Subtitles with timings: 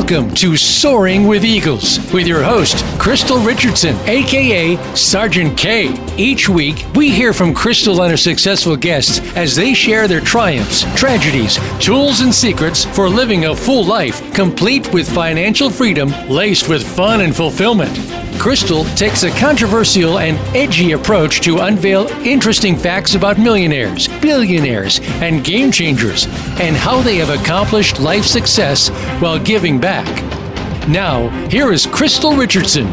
[0.00, 5.94] Welcome to Soaring with Eagles with your host, Krystylle Richardson, aka Sergeant K.
[6.16, 10.84] Each week, we hear from Krystylle and her successful guests as they share their triumphs,
[10.98, 16.82] tragedies, tools, and secrets for living a full life, complete with financial freedom laced with
[16.82, 17.94] fun and fulfillment.
[18.40, 25.44] Krystylle takes a controversial and edgy approach to unveil interesting facts about millionaires, billionaires, and
[25.44, 26.24] game changers,
[26.58, 28.88] and how they have accomplished life success
[29.20, 29.89] while giving back.
[29.90, 32.86] Now, here is Krystylle Richardson.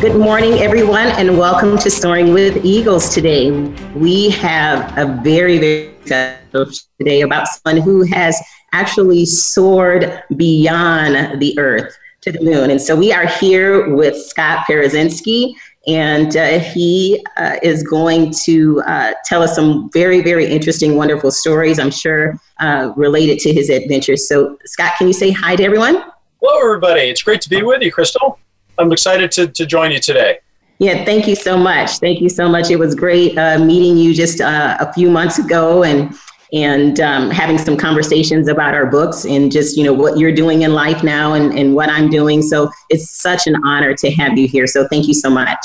[0.00, 3.52] Good morning, everyone, and welcome to Soaring with Eagles today.
[3.94, 6.66] We have a very, very special
[6.98, 8.36] today about someone who has
[8.72, 12.70] actually soared beyond the earth to the moon.
[12.70, 15.54] And so we are here with Scott Parazynski,
[15.86, 21.30] and uh, he uh, is going to uh, tell us some very, very interesting, wonderful
[21.30, 24.28] stories, I'm sure, uh, related to his adventures.
[24.28, 26.04] So, Scott, can you say hi to everyone?
[26.42, 27.02] Hello, everybody.
[27.02, 28.36] It's great to be with you, Krystylle.
[28.78, 30.38] I'm excited to, to join you today.
[30.78, 31.98] Yeah, thank you so much.
[31.98, 32.70] Thank you so much.
[32.70, 36.14] It was great uh, meeting you just uh, a few months ago, and
[36.52, 40.62] and um, having some conversations about our books and just you know what you're doing
[40.62, 44.36] in life now and, and what i'm doing so it's such an honor to have
[44.36, 45.58] you here so thank you so much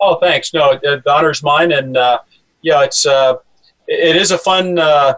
[0.00, 2.18] oh thanks no the honor's mine and uh,
[2.62, 3.34] yeah it's uh,
[3.86, 5.14] it is a fun uh,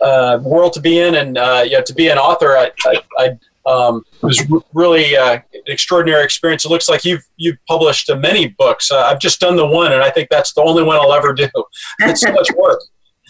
[0.00, 3.38] uh world to be in and uh, yeah to be an author i, I, I
[3.66, 6.64] um, was really uh, an extraordinary experience.
[6.64, 8.90] It looks like you've you've published many books.
[8.90, 11.50] I've just done the one, and I think that's the only one I'll ever do.
[12.00, 12.80] It's so much work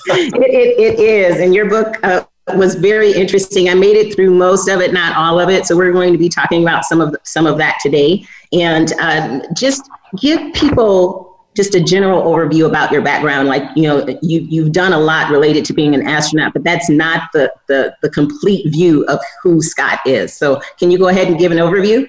[0.07, 1.41] it, it, it is.
[1.41, 2.25] And your book uh,
[2.57, 3.69] was very interesting.
[3.69, 5.67] I made it through most of it, not all of it.
[5.67, 9.43] So we're going to be talking about some of some of that today, and um,
[9.55, 9.89] just
[10.21, 13.49] give people just a general overview about your background.
[13.49, 16.89] Like you know, you you've done a lot related to being an astronaut, but that's
[16.89, 20.33] not the the, the complete view of who Scott is.
[20.35, 22.09] So can you go ahead and give an overview?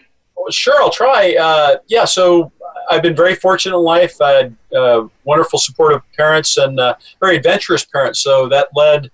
[0.51, 1.35] Sure, I'll try.
[1.39, 2.51] Uh, yeah, so
[2.89, 4.19] I've been very fortunate in life.
[4.21, 8.19] I had uh, wonderful, supportive parents and uh, very adventurous parents.
[8.21, 9.11] So that led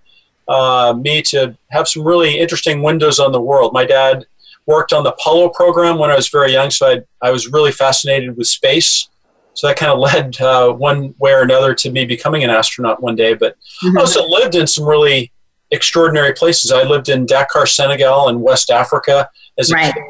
[0.47, 3.73] uh, me to have some really interesting windows on the world.
[3.73, 4.25] My dad
[4.65, 7.71] worked on the Apollo program when I was very young, so I, I was really
[7.71, 9.09] fascinated with space.
[9.53, 13.01] So that kind of led uh, one way or another to me becoming an astronaut
[13.01, 13.33] one day.
[13.33, 13.97] But mm-hmm.
[13.97, 15.31] I also lived in some really
[15.71, 16.71] extraordinary places.
[16.71, 19.93] I lived in Dakar, Senegal, in West Africa as a right.
[19.93, 20.03] kid.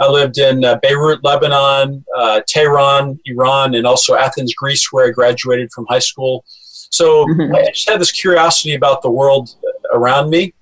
[0.00, 5.10] I lived in uh, Beirut, Lebanon, uh, Tehran, Iran, and also Athens, Greece, where I
[5.10, 6.44] graduated from high school.
[6.90, 7.54] So mm-hmm.
[7.54, 9.56] I just had this curiosity about the world
[9.92, 10.54] around me.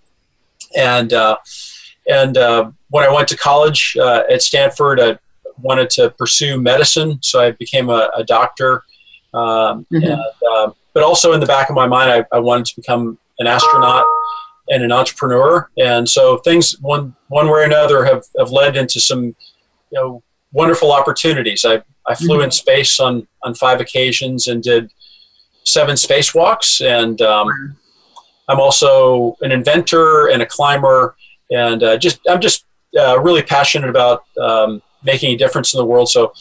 [0.77, 1.37] And, uh,
[2.09, 5.19] and uh, when I went to college uh, at Stanford, I
[5.61, 7.19] wanted to pursue medicine.
[7.23, 8.85] So I became a, a doctor.
[9.35, 10.03] Um, mm-hmm.
[10.03, 10.21] and,
[10.51, 13.47] uh, but also in the back of my mind, I, I wanted to become an
[13.47, 14.07] astronaut
[14.69, 15.71] and an entrepreneur.
[15.79, 19.35] And so things one one way or another have, have led into some you
[19.93, 20.23] know
[20.53, 21.65] wonderful opportunities.
[21.65, 22.45] I, I flew mm-hmm.
[22.45, 24.91] in space on, on five occasions and did
[25.65, 26.85] seven spacewalks.
[26.85, 27.77] And um,
[28.49, 31.17] I'm also an inventor and a climber.
[31.51, 32.65] And uh, just I'm just
[32.99, 36.09] uh, really passionate about um, making a difference in the world.
[36.09, 36.33] So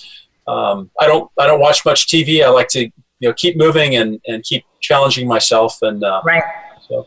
[0.48, 2.44] um, I don't I don't watch much TV.
[2.44, 5.82] I like to you know keep moving and, and keep challenging myself.
[5.82, 6.44] And uh, right.
[6.88, 7.06] So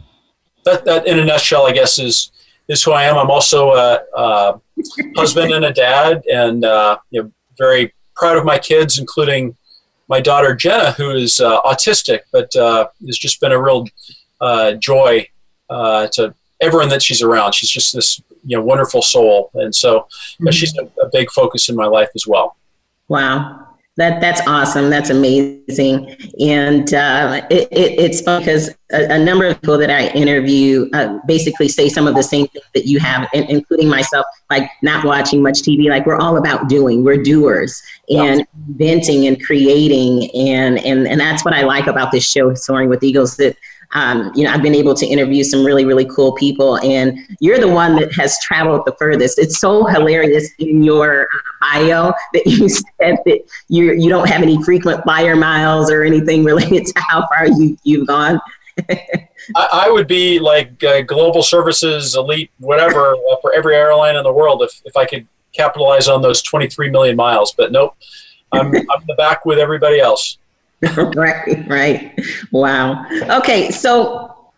[0.69, 2.33] that, that in a nutshell, I guess, is
[2.69, 3.17] is who I am.
[3.17, 4.61] I'm also a, a
[5.17, 9.57] husband and a dad, and uh, you know, very proud of my kids, including
[10.09, 13.87] my daughter Jenna, who is uh, autistic, but uh, has just been a real
[14.41, 15.27] uh, joy
[15.71, 17.55] uh, to everyone that she's around.
[17.55, 20.51] She's just this you know wonderful soul, and so mm-hmm.
[20.51, 22.57] she's a, a big focus in my life as well.
[23.09, 23.68] Wow.
[23.99, 24.91] That that's awesome.
[24.91, 30.07] That's amazing, and uh, it, it, it's because a, a, number of people that I
[30.11, 34.25] interview uh, basically say some of the same things that you have, including myself.
[34.51, 35.91] Like not watching much TV.
[35.91, 37.03] Like we're all about doing.
[37.03, 42.25] We're doers and inventing and creating, and and and that's what I like about this
[42.31, 43.37] show, Soaring with Eagles.
[43.39, 43.57] That
[43.93, 47.59] um, you know, I've been able to interview some really, really cool people, and you're
[47.59, 49.39] the one that has traveled the furthest.
[49.39, 51.27] It's so hilarious in your
[51.61, 56.45] bio that you said that you you don't have any frequent flyer miles or anything
[56.45, 58.39] related to how far you you've gone.
[58.89, 64.23] I, I, would be like uh, global services elite, whatever, uh, for every airline in
[64.23, 67.55] the world if if I could capitalize on those 23 million miles.
[67.57, 67.97] But nope,
[68.53, 70.37] I'm I'm the back with everybody else.
[71.17, 72.21] right, right.
[72.53, 73.05] Wow.
[73.39, 74.53] Okay, so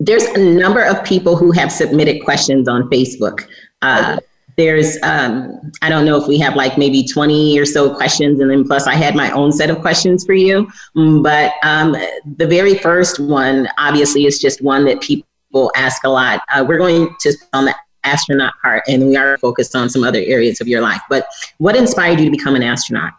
[0.00, 3.46] there's a number of people who have submitted questions on Facebook.
[3.82, 4.18] Uh,
[4.56, 8.50] there's, um, I don't know if we have like maybe 20 or so questions, and
[8.50, 10.68] then plus I had my own set of questions for you.
[10.96, 11.92] Mm, but um,
[12.36, 16.42] the very first one, obviously, is just one that people ask a lot.
[16.54, 17.74] Uh, we're going to on the
[18.04, 21.00] astronaut part, and we are focused on some other areas of your life.
[21.08, 21.26] But
[21.58, 23.12] what inspired you to become an astronaut?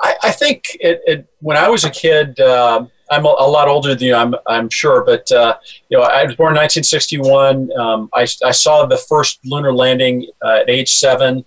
[0.00, 3.68] I, I think it, it, when I was a kid, uh, I'm a, a, lot
[3.68, 5.56] older than you, I'm, I'm sure, but uh,
[5.88, 7.70] you know, I was born in 1961.
[7.78, 11.44] Um, I, I saw the first lunar landing uh, at age seven.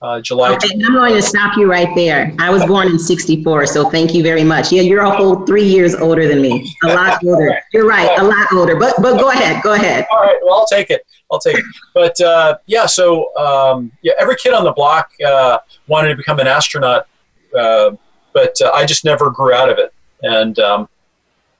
[0.00, 0.52] Uh, July.
[0.52, 2.34] Okay, I'm going to stop you right there.
[2.40, 4.72] I was born in 64, so thank you very much.
[4.72, 6.74] Yeah, you're a whole three years older than me.
[6.82, 7.56] A lot older.
[7.72, 8.74] You're right, a lot older.
[8.74, 10.04] But but go ahead, go ahead.
[10.10, 11.06] All right, well, I'll take it.
[11.30, 11.64] I'll take it.
[11.94, 16.40] But uh, yeah, so um, yeah, every kid on the block uh, wanted to become
[16.40, 17.06] an astronaut,
[17.58, 17.92] uh,
[18.32, 19.92] but uh, I just never grew out of it.
[20.22, 20.88] And um,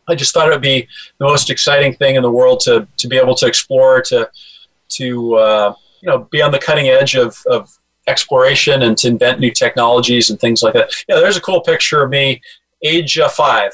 [0.09, 0.87] I just thought it would be
[1.19, 4.31] the most exciting thing in the world to, to be able to explore, to,
[4.91, 9.41] to uh, you know, be on the cutting edge of, of exploration and to invent
[9.41, 10.93] new technologies and things like that.
[11.09, 12.41] Yeah, there's a cool picture of me,
[12.83, 13.73] age five,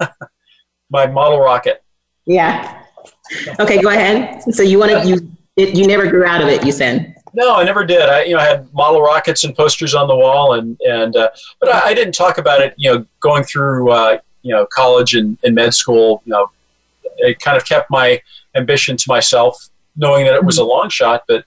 [0.90, 1.82] my model rocket.
[2.26, 2.82] Yeah.
[3.60, 4.42] Okay, go ahead.
[4.42, 6.64] So you want to you you never grew out of it.
[6.64, 7.14] You said.
[7.34, 8.08] No, I never did.
[8.08, 11.30] I you know I had model rockets and posters on the wall, and and uh,
[11.60, 12.74] but I, I, didn't talk about it.
[12.76, 16.22] You know, going through uh, you know college and, and med school.
[16.24, 16.50] You know,
[17.18, 18.22] it kind of kept my
[18.54, 21.24] ambition to myself, knowing that it was a long shot.
[21.26, 21.44] But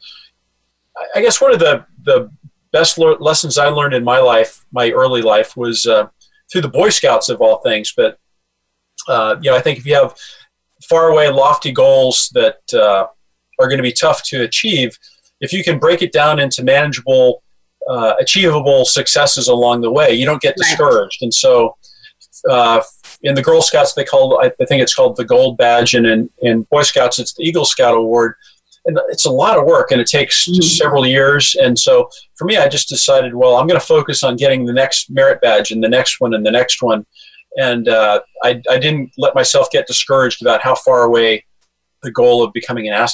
[1.15, 2.29] I guess one of the the
[2.73, 6.09] best le- lessons I learned in my life, my early life, was uh,
[6.51, 7.93] through the Boy Scouts of all things.
[7.95, 8.19] But
[9.07, 10.15] uh, you know, I think if you have
[10.83, 13.07] far away, lofty goals that uh,
[13.59, 14.97] are going to be tough to achieve,
[15.41, 17.43] if you can break it down into manageable,
[17.89, 21.21] uh, achievable successes along the way, you don't get discouraged.
[21.21, 21.75] And so,
[22.49, 22.81] uh,
[23.23, 26.29] in the Girl Scouts, they call I think it's called the Gold Badge, and in,
[26.39, 28.35] in Boy Scouts, it's the Eagle Scout Award
[28.87, 30.61] and it's a lot of work and it takes mm-hmm.
[30.61, 31.55] several years.
[31.61, 34.73] And so for me, I just decided, well, I'm going to focus on getting the
[34.73, 37.05] next merit badge and the next one and the next one.
[37.57, 41.45] And uh, I, I didn't let myself get discouraged about how far away
[42.03, 43.07] the goal of becoming an, uh,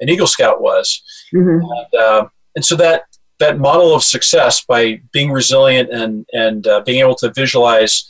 [0.00, 1.02] an Eagle Scout was.
[1.34, 1.64] Mm-hmm.
[1.64, 3.04] And, uh, and so that,
[3.38, 8.08] that model of success by being resilient and, and uh, being able to visualize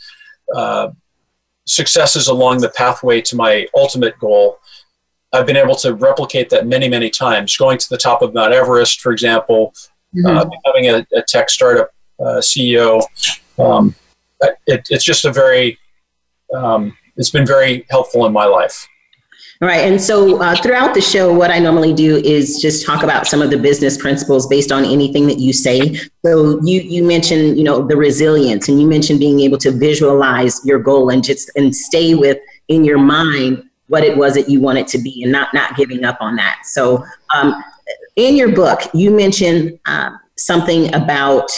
[0.55, 0.89] uh,
[1.65, 4.59] successes along the pathway to my ultimate goal
[5.33, 7.55] I've been able to replicate that many, many times.
[7.57, 9.73] Going to the top of Mount Everest, for example,
[10.15, 10.25] mm-hmm.
[10.25, 13.01] uh, becoming a, a, tech startup uh, CEO.
[13.59, 13.93] Um,
[14.67, 15.77] it, it's just a very,
[16.53, 18.87] um, it's been very helpful in my life.
[19.59, 19.91] All right.
[19.91, 23.41] And so uh, throughout the show, what I normally do is just talk about some
[23.41, 25.95] of the business principles based on anything that you say.
[26.23, 30.63] So you, you mentioned, you know, the resilience and you mentioned being able to visualize
[30.63, 32.37] your goal and just and stay with
[32.67, 36.03] in your mind what it was that you wanted to be and not not giving
[36.03, 36.59] up on that.
[36.65, 37.03] So
[37.33, 37.63] um,
[38.15, 41.49] in your book, you mentioned uh, something about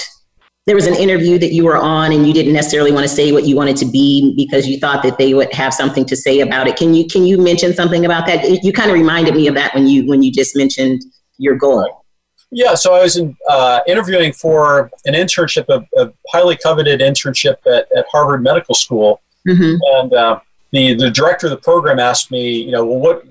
[0.70, 3.32] there was an interview that you were on and you didn't necessarily want to say
[3.32, 6.42] what you wanted to be because you thought that they would have something to say
[6.42, 6.76] about it.
[6.76, 8.64] Can you can you mention something about that?
[8.64, 11.02] You kind of reminded me of that when you when you just mentioned
[11.40, 12.06] your goal.
[12.52, 17.58] Yeah, so I was in, uh, interviewing for an internship, a, a, highly coveted internship
[17.66, 19.76] at, at Harvard Medical School, mm-hmm.
[19.96, 20.40] and uh,
[20.72, 23.26] the the director of the program asked me, you know, well, what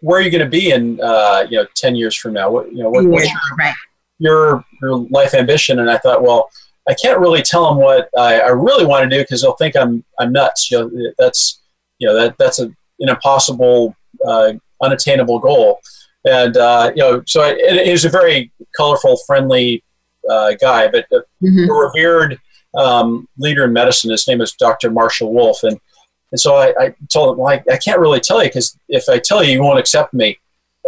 [0.00, 2.50] where are you going to be in uh, you know ten years from now?
[2.50, 3.74] What you know, what, what's your, right.
[4.18, 5.78] your your life ambition?
[5.78, 6.48] And I thought, well,
[6.88, 9.76] I can't really tell them what I, I really want to do because they'll think
[9.76, 10.70] I'm I'm nuts.
[10.70, 11.60] You know, that's
[11.98, 13.94] you know that that's a, an impossible,
[14.26, 15.80] uh, unattainable goal.
[16.24, 19.82] And uh, you know, so it, it was a very colorful, friendly
[20.28, 21.70] uh, guy, but mm-hmm.
[21.70, 22.38] a revered
[22.76, 24.10] um, leader in medicine.
[24.10, 24.90] His name is Dr.
[24.90, 25.78] Marshall Wolf, and
[26.32, 29.08] and so I, I told him, well, I, I, can't really tell you because if
[29.08, 30.38] I tell you, you won't accept me.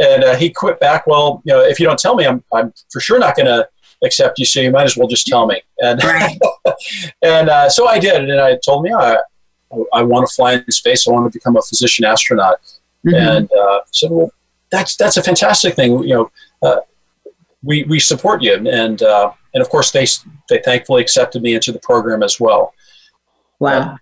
[0.01, 1.07] And uh, he quit back.
[1.07, 3.69] Well, you know, if you don't tell me, I'm, I'm for sure not going to
[4.03, 4.45] accept you.
[4.45, 5.61] So you might as well just tell me.
[5.81, 6.39] And right.
[7.23, 8.29] and uh, so I did.
[8.29, 9.19] And I told him, yeah,
[9.73, 11.07] I, I want to fly in space.
[11.07, 12.61] I want to become a physician astronaut.
[13.07, 13.15] Mm-hmm.
[13.15, 14.31] And uh, said, well,
[14.71, 16.03] that's that's a fantastic thing.
[16.05, 16.31] You know,
[16.63, 16.81] uh,
[17.63, 18.55] we we support you.
[18.55, 20.07] And uh, and of course they
[20.49, 22.75] they thankfully accepted me into the program as well.
[23.59, 23.97] Wow.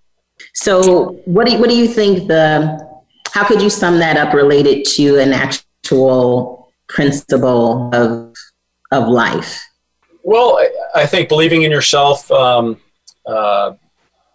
[0.55, 2.89] So, what do you, what do you think the
[3.33, 8.35] how could you sum that up related to an actual principle of
[8.91, 9.63] of life?
[10.23, 12.81] Well, I, I think believing in yourself, um,
[13.27, 13.73] uh,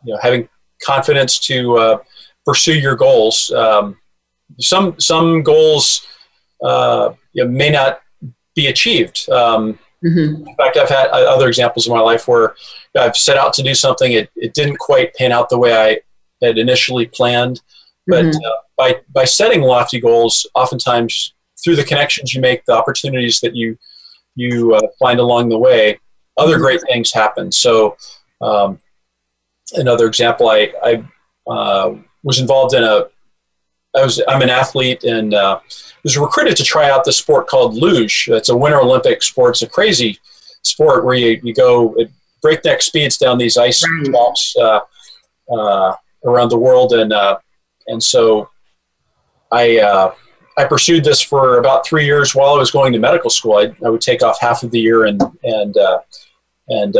[0.04, 0.50] you know, having
[0.84, 1.98] confidence to uh,
[2.46, 3.51] pursue your goals.
[3.51, 3.98] Um,
[4.60, 6.06] some some goals
[6.63, 8.01] uh, you know, may not
[8.56, 9.30] be achieved.
[9.30, 10.48] Um, mm-hmm.
[10.48, 12.56] In fact, I've had other examples in my life where
[12.98, 16.46] I've set out to do something, it, it didn't quite pan out the way I
[16.46, 17.62] had initially planned.
[18.08, 18.38] But mm-hmm.
[18.38, 23.56] uh, by, by setting lofty goals, oftentimes through the connections you make, the opportunities that
[23.56, 23.77] you,
[24.36, 26.00] you uh, find along the way,
[26.38, 27.51] other great things happen.
[27.51, 27.98] So,
[28.42, 28.80] um,
[29.74, 31.04] another example, I, I
[31.51, 33.06] uh, was involved in a,
[33.96, 35.60] I was I'm an athlete and uh,
[36.04, 38.27] was recruited to try out the sport called luge.
[38.30, 39.51] It's a Winter Olympic sport.
[39.51, 40.20] It's a crazy
[40.63, 42.10] sport where you, you go at
[42.42, 44.80] breakneck speeds down these ice tracks uh,
[45.51, 47.38] uh, around the world, and uh,
[47.88, 48.50] and so
[49.51, 50.13] I uh,
[50.57, 53.57] I pursued this for about three years while I was going to medical school.
[53.57, 56.00] I, I would take off half of the year and and uh,
[56.69, 56.95] and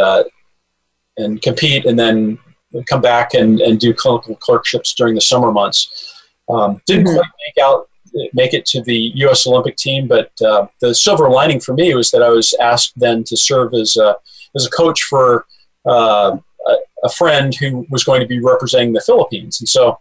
[1.17, 2.38] and compete, and then
[2.83, 6.13] come back and, and do clinical clerkships during the summer months.
[6.50, 7.15] Um, didn't mm-hmm.
[7.15, 7.89] quite make out
[8.33, 9.45] make it to the U.S.
[9.45, 13.25] Olympic team, but uh, the silver lining for me was that I was asked then
[13.25, 14.15] to serve as a,
[14.55, 15.45] as a coach for
[15.85, 20.00] uh, a, a, friend who was going to be representing the Philippines, and so.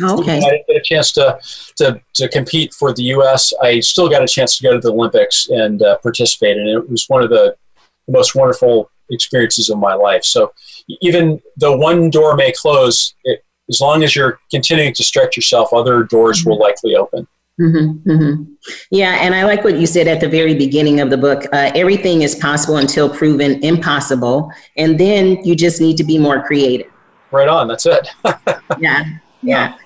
[0.00, 0.38] Okay.
[0.38, 1.38] I didn't get a chance to,
[1.76, 3.52] to, to compete for the U.S.
[3.62, 6.88] I still got a chance to go to the Olympics and uh, participate, and it
[6.88, 7.56] was one of the
[8.08, 10.24] most wonderful experiences of my life.
[10.24, 10.52] So
[11.00, 15.72] even though one door may close, it, as long as you're continuing to stretch yourself,
[15.72, 17.26] other doors will likely open.
[17.60, 18.52] Mm-hmm, mm-hmm.
[18.90, 21.44] Yeah, and I like what you said at the very beginning of the book.
[21.52, 26.42] Uh, everything is possible until proven impossible, and then you just need to be more
[26.42, 26.92] creative.
[27.30, 27.66] Right on.
[27.66, 28.08] That's it.
[28.78, 29.04] yeah,
[29.46, 29.76] yeah.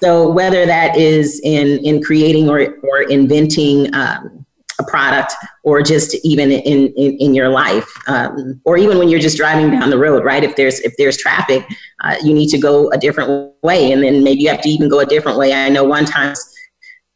[0.00, 4.44] So whether that is in in creating or or inventing um,
[4.78, 5.32] a product
[5.62, 9.70] or just even in, in, in your life um, or even when you're just driving
[9.70, 10.44] down the road right?
[10.44, 11.66] If there's if there's traffic
[12.02, 13.92] uh, you need to go a different way.
[13.92, 15.52] And then maybe you have to even go a different way.
[15.52, 16.34] I know one time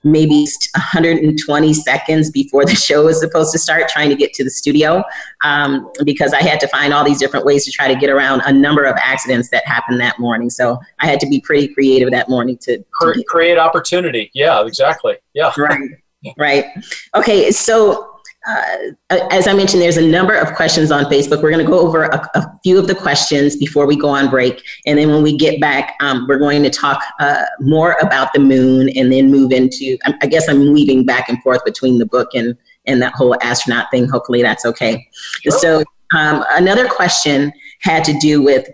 [0.02, 4.50] maybe 120 seconds before the show was supposed to start trying to get to the
[4.50, 5.02] studio
[5.44, 8.40] um, because i had to find all these different ways to try to get around
[8.46, 10.50] a number of accidents that happened that morning.
[10.50, 14.30] So i had to be pretty creative that morning to, to create opportunity.
[14.34, 15.16] Yeah exactly.
[15.34, 15.52] Yeah.
[15.56, 15.80] Right.
[16.36, 16.66] Right?
[17.14, 18.09] Okay, so
[18.46, 21.42] uh, as I mentioned, there's a number of questions on Facebook.
[21.42, 24.30] We're going to go over a, a, few of the questions before we go on
[24.30, 24.62] break.
[24.86, 28.40] And then when we get back, um, we're going to talk uh, more about the
[28.40, 32.28] moon and then move into, I guess I'm weaving back and forth between the book
[32.34, 32.56] and,
[32.86, 34.08] and that whole astronaut thing.
[34.08, 35.06] Hopefully that's okay.
[35.42, 35.52] Sure.
[35.52, 35.84] So
[36.16, 38.68] um, another question had to do with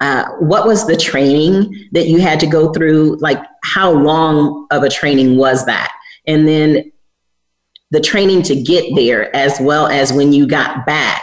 [0.00, 3.18] uh, what was the training that you had to go through?
[3.20, 5.92] Like, how long of a training was that?
[6.26, 6.91] and then
[7.92, 11.22] the training to get there as well as when you got back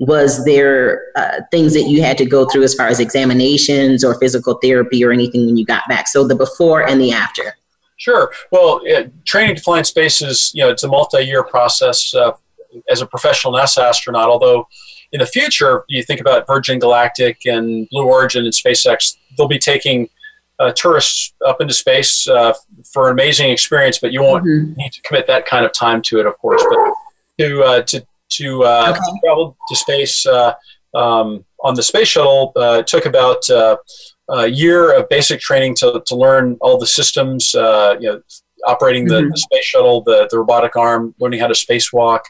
[0.00, 4.18] was there uh, things that you had to go through as far as examinations or
[4.18, 6.08] physical therapy or anything when you got back?
[6.08, 7.56] So the before and the after.
[7.98, 8.32] Sure.
[8.50, 8.80] Well
[9.26, 12.32] training to fly in space is you know it's a multi-year process uh,
[12.90, 14.66] as a professional nasa astronaut although
[15.12, 19.58] in the future you think about virgin galactic and blue origin and spacex they'll be
[19.58, 20.08] taking
[20.58, 22.52] uh, tourists up into space uh,
[22.92, 24.72] for an amazing experience, but you won't mm-hmm.
[24.74, 26.64] need to commit that kind of time to it, of course.
[26.68, 26.94] But
[27.38, 28.98] to uh, to to, uh, okay.
[28.98, 30.52] to, travel to space uh,
[30.94, 33.48] um, on the space shuttle uh, took about
[34.30, 38.20] a year of basic training to, to learn all the systems, you know,
[38.66, 39.30] operating the, mm-hmm.
[39.30, 42.20] the, space shuttle, the, the robotic arm, learning how to spacewalk,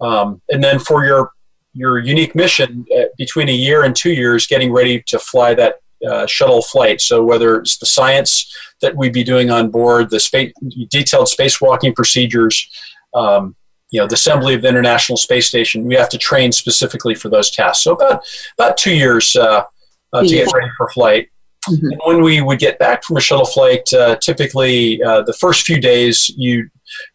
[0.00, 1.30] um, and then for your
[1.76, 2.86] your unique mission
[3.18, 7.00] between a year and two years, getting ready to fly that uh, shuttle flight.
[7.00, 10.52] So whether it's the science that we'd be doing on board, the space,
[10.90, 12.68] detailed spacewalking procedures,
[13.14, 13.56] um,
[13.90, 17.28] you know, the assembly of the International Space Station, we have to train specifically for
[17.28, 17.84] those tasks.
[17.84, 18.24] So about
[18.58, 19.64] about two years uh,
[20.12, 21.28] uh, to get ready for flight.
[21.68, 21.86] Mm-hmm.
[21.92, 25.64] And when we would get back from a shuttle flight, uh, typically uh, the first
[25.64, 26.68] few days you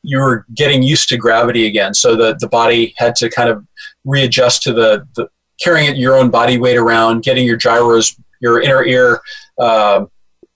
[0.04, 1.94] you were getting used to gravity again.
[1.94, 3.66] So the, the body had to kind of
[4.06, 5.30] readjust to the, the
[5.62, 9.22] carrying your own body weight around, getting your gyros your inner ear,
[9.60, 10.06] uh,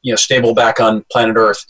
[0.02, 1.66] you know, stable back on planet Earth.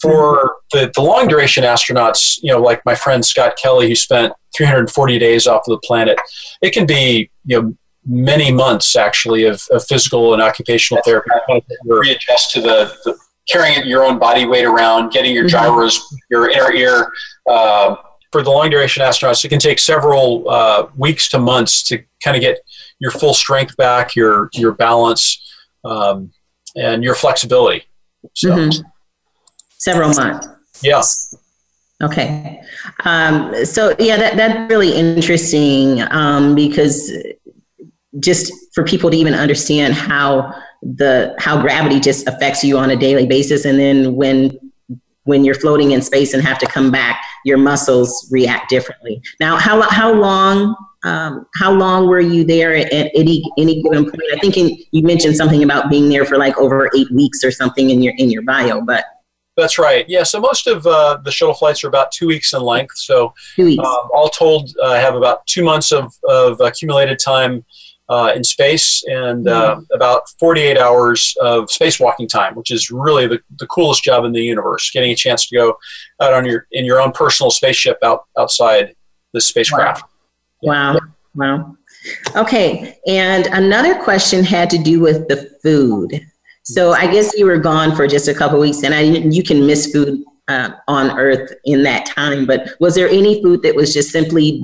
[0.00, 4.32] For the, the long duration astronauts, you know, like my friend Scott Kelly, who spent
[4.56, 6.18] 340 days off of the planet,
[6.60, 11.62] it can be, you know, many months actually of, of physical and occupational therapy to
[11.86, 13.16] readjust to the, the,
[13.48, 15.64] carrying your own body weight around, getting your mm-hmm.
[15.64, 16.00] gyros,
[16.30, 17.12] your inner ear.
[17.48, 17.96] Uh,
[18.30, 22.36] for the long duration astronauts, it can take several uh, weeks to months to kind
[22.36, 22.58] of get
[22.98, 25.51] your full strength back, your your balance,
[25.84, 26.32] um,
[26.76, 27.84] and your flexibility.
[28.34, 28.50] So.
[28.50, 28.88] Mm-hmm.
[29.78, 30.46] Several months.
[30.82, 31.34] Yes.
[32.02, 32.60] Okay.
[33.04, 37.10] Um, so yeah, that, that's really interesting um, because
[38.20, 42.96] just for people to even understand how the how gravity just affects you on a
[42.96, 44.56] daily basis, and then when
[45.24, 49.22] when you're floating in space and have to come back, your muscles react differently.
[49.38, 54.22] Now, how how long um, how long were you there at, any any given point?
[54.32, 57.50] I think in, you mentioned something about being there for like over eight weeks or
[57.50, 59.04] something in your in your bio, but
[59.56, 60.08] that's right.
[60.08, 60.22] Yeah.
[60.22, 62.96] So most of uh, the shuttle flights are about two weeks in length.
[62.96, 67.62] So um, all told, uh, I have about two months of, of accumulated time
[68.08, 69.94] uh, in space and uh, mm-hmm.
[69.94, 74.42] about 48 hours of spacewalking time, which is really the, the coolest job in the
[74.42, 74.90] universe.
[74.90, 75.78] Getting a chance to go
[76.20, 78.94] out on your in your own personal spaceship out outside
[79.32, 80.02] the spacecraft.
[80.02, 80.08] Wow.
[80.62, 81.00] Wow.
[81.34, 81.76] wow.
[82.36, 82.98] Okay.
[83.06, 86.20] And another question had to do with the food.
[86.64, 89.66] So I guess you were gone for just a couple weeks, and I you can
[89.66, 92.46] miss food uh, on Earth in that time.
[92.46, 94.62] But was there any food that was just simply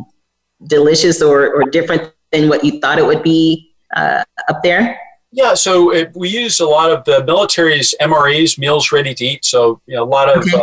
[0.67, 4.99] delicious or, or different than what you thought it would be uh, up there?
[5.31, 9.45] Yeah, so it, we use a lot of the military's MREs, meals ready to eat.
[9.45, 10.61] So you know, a lot of okay.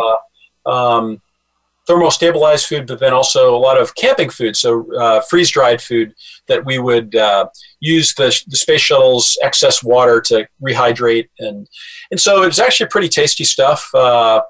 [0.64, 1.20] uh, um,
[1.88, 6.14] thermostabilized food, but then also a lot of camping food, so uh, freeze dried food
[6.48, 7.46] that we would uh,
[7.80, 11.68] use the, the space shuttle's excess water to rehydrate, and
[12.10, 13.88] and so it's actually pretty tasty stuff.
[13.94, 14.40] Uh,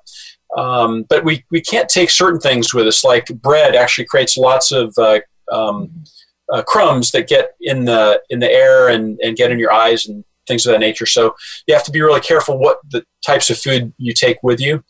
[0.57, 4.73] um, but we, we can't take certain things with us, like bread actually creates lots
[4.73, 5.21] of uh,
[5.53, 6.05] um,
[6.53, 10.07] uh, crumbs that get in the in the air and, and get in your eyes
[10.07, 11.07] and things of that nature.
[11.07, 11.35] So
[11.67, 14.83] you have to be really careful what the types of food you take with you.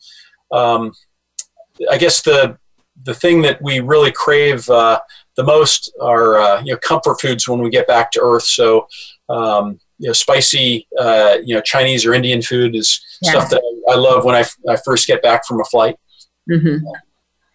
[0.51, 0.93] Um,
[1.89, 2.57] I guess the
[3.03, 4.99] the thing that we really crave uh,
[5.35, 8.43] the most are uh, you know comfort foods when we get back to Earth.
[8.43, 8.87] So
[9.29, 13.31] um, you know spicy uh, you know Chinese or Indian food is yeah.
[13.31, 15.97] stuff that I love when I, I first get back from a flight.
[16.49, 16.85] Mm-hmm.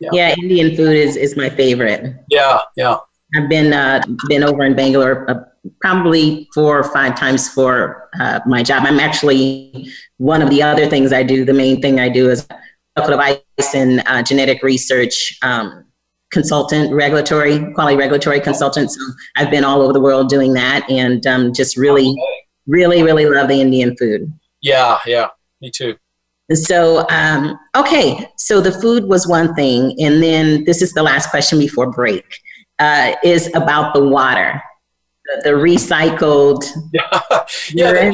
[0.00, 0.11] Yeah.
[0.12, 0.35] yeah.
[0.38, 2.17] Indian food is, is my favorite.
[2.29, 2.97] Yeah, yeah.
[3.35, 5.45] I've been uh, been over in Bangalore uh,
[5.81, 8.85] probably four or five times for uh, my job.
[8.85, 9.88] I'm actually
[10.19, 11.45] one of the other things I do.
[11.45, 12.47] The main thing I do is
[12.96, 15.84] medical device and uh, genetic research um,
[16.30, 18.90] consultant, regulatory quality regulatory consultant.
[18.90, 19.00] So
[19.37, 22.14] I've been all over the world doing that, and um, just really,
[22.66, 24.32] really, really love the Indian food.
[24.61, 25.28] Yeah, yeah,
[25.61, 25.96] me too.
[26.52, 31.30] So, um, okay, so the food was one thing, and then this is the last
[31.30, 32.25] question before break
[32.78, 34.61] uh, is about the water,
[35.25, 36.64] the, the recycled.
[37.72, 38.12] Yeah, yeah,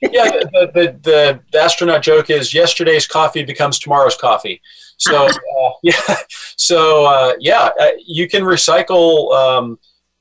[0.00, 0.30] yeah.
[0.30, 4.60] The, the, the, the, astronaut joke is yesterday's coffee becomes tomorrow's coffee.
[4.98, 6.16] So uh, yeah,
[6.56, 9.78] so uh, yeah, uh, you can recycle um,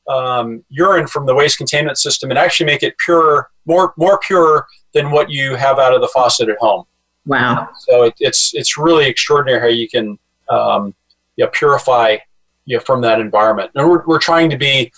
[0.08, 4.68] um, urine from the waste containment system and actually make it pure, more more pure
[4.94, 6.86] than what you have out of the faucet at home.
[7.26, 7.70] Wow!
[7.88, 10.18] So it, it's it's really extraordinary how you can
[10.50, 10.94] um,
[11.36, 12.18] yeah, purify
[12.66, 13.72] you know, from that environment.
[13.76, 14.92] And we're, we're trying to be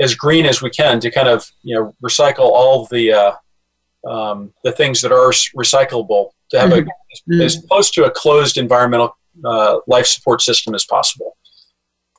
[0.00, 3.32] as green as we can to kind of you know recycle all the uh,
[4.06, 6.88] um, the things that are recyclable to have mm-hmm.
[6.88, 7.40] a, mm-hmm.
[7.40, 11.36] as close to a closed environmental uh, life support system as possible.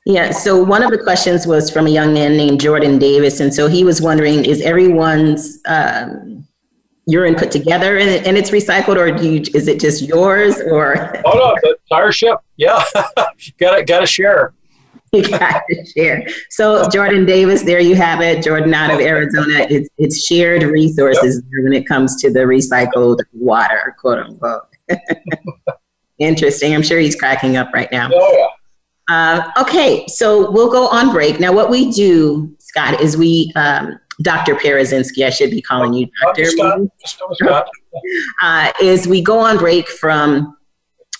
[0.04, 3.52] Yeah, so one of the questions was from a young man named Jordan Davis, and
[3.52, 6.46] so he was wondering: Is everyone's um,
[7.06, 10.60] urine put together and, and it's recycled, or do you, is it just yours?
[10.60, 12.38] Or oh no, the entire ship.
[12.56, 12.82] Yeah,
[13.58, 14.52] got to got to share.
[15.12, 16.26] you got to share.
[16.50, 18.42] So Jordan Davis, there you have it.
[18.42, 19.66] Jordan out of Arizona.
[19.70, 21.64] It's it's shared resources yep.
[21.64, 24.66] when it comes to the recycled water, quote unquote.
[26.18, 26.74] Interesting.
[26.74, 28.10] I'm sure he's cracking up right now.
[28.12, 28.46] Oh yeah.
[29.08, 31.38] Uh, okay, so we'll go on break.
[31.38, 34.56] Now, what we do, Scott, is we, um, Dr.
[34.56, 36.46] Parazynski, I should be calling you Dr.
[36.46, 37.68] Scott.
[38.42, 40.54] Uh, is we go on break from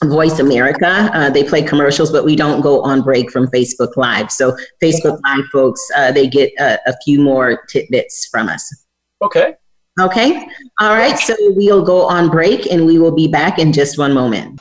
[0.05, 1.11] Voice America.
[1.15, 4.31] Uh, they play commercials, but we don't go on break from Facebook Live.
[4.31, 8.85] So Facebook Live folks, uh, they get a, a, few more tidbits from us.
[9.23, 9.55] Okay.
[9.99, 10.47] Okay.
[10.79, 11.19] All right.
[11.19, 14.61] So we'll go on break and we will be back in just one moment.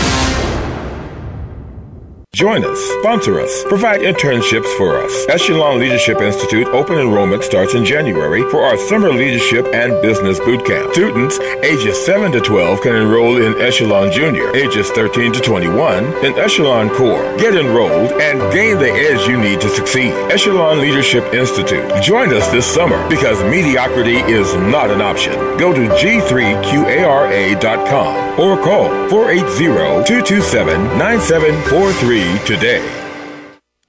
[2.41, 5.27] Join us, sponsor us, provide internships for us.
[5.29, 10.65] Echelon Leadership Institute open enrollment starts in January for our summer leadership and business boot
[10.65, 10.91] camp.
[10.91, 16.33] Students ages 7 to 12 can enroll in Echelon Junior, ages 13 to 21 in
[16.39, 17.37] Echelon Core.
[17.37, 20.11] Get enrolled and gain the edge you need to succeed.
[20.31, 21.93] Echelon Leadership Institute.
[22.01, 25.33] Join us this summer because mediocrity is not an option.
[25.59, 33.01] Go to g3qara.com or call 480 227 9743 today.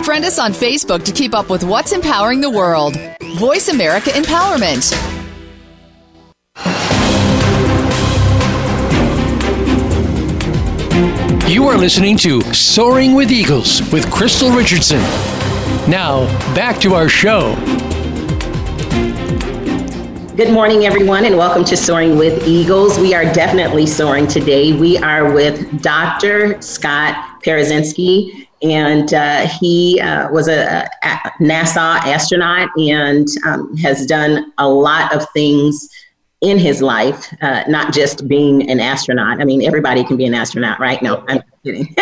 [0.08, 2.96] Friend us on Facebook to keep up with what's empowering the world.
[3.36, 4.96] Voice America Empowerment.
[11.46, 15.00] You are listening to Soaring with Eagles with Krystylle Richardson.
[15.90, 17.54] Now, back to our show.
[20.36, 22.98] Good morning, everyone, and welcome to Soaring with Eagles.
[22.98, 24.72] We are definitely soaring today.
[24.72, 26.62] We are with Dr.
[26.62, 31.08] Scott Parazynski, and uh, he uh, was a, a,
[31.40, 35.88] NASA astronaut and um, has done a lot of things
[36.40, 39.40] in his life, uh, not just being an astronaut.
[39.40, 41.02] I mean, everybody can be an astronaut, right?
[41.02, 41.94] No, I'm kidding.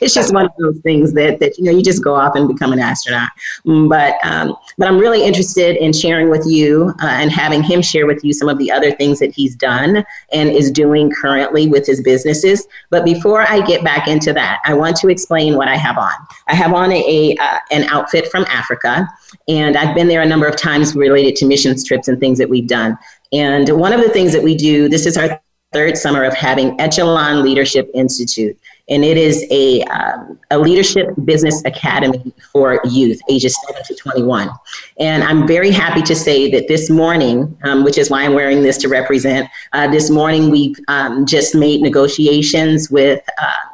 [0.00, 2.48] it's just one of those things that, that you know you just go off and
[2.48, 3.30] become an astronaut.
[3.64, 8.06] But um, but I'm really interested in sharing with you uh, and having him share
[8.06, 11.86] with you some of the other things that he's done and is doing currently with
[11.86, 12.66] his businesses.
[12.90, 16.12] But before I get back into that, I want to explain what I have on.
[16.46, 19.08] I have on a, a uh, an outfit from Africa,
[19.48, 22.48] and I've been there a number of times related to missions trips and things that
[22.48, 22.98] we've done.
[23.32, 25.40] And one of the things that we do, this is our
[25.72, 28.58] third summer of having Echelon Leadership Institute.
[28.88, 34.50] And it is a, um, a leadership business academy for youth ages 7 to 21.
[34.98, 38.62] And I'm very happy to say that this morning, um, which is why I'm wearing
[38.62, 43.69] this to represent, uh, this morning we've um, just made negotiations with uh,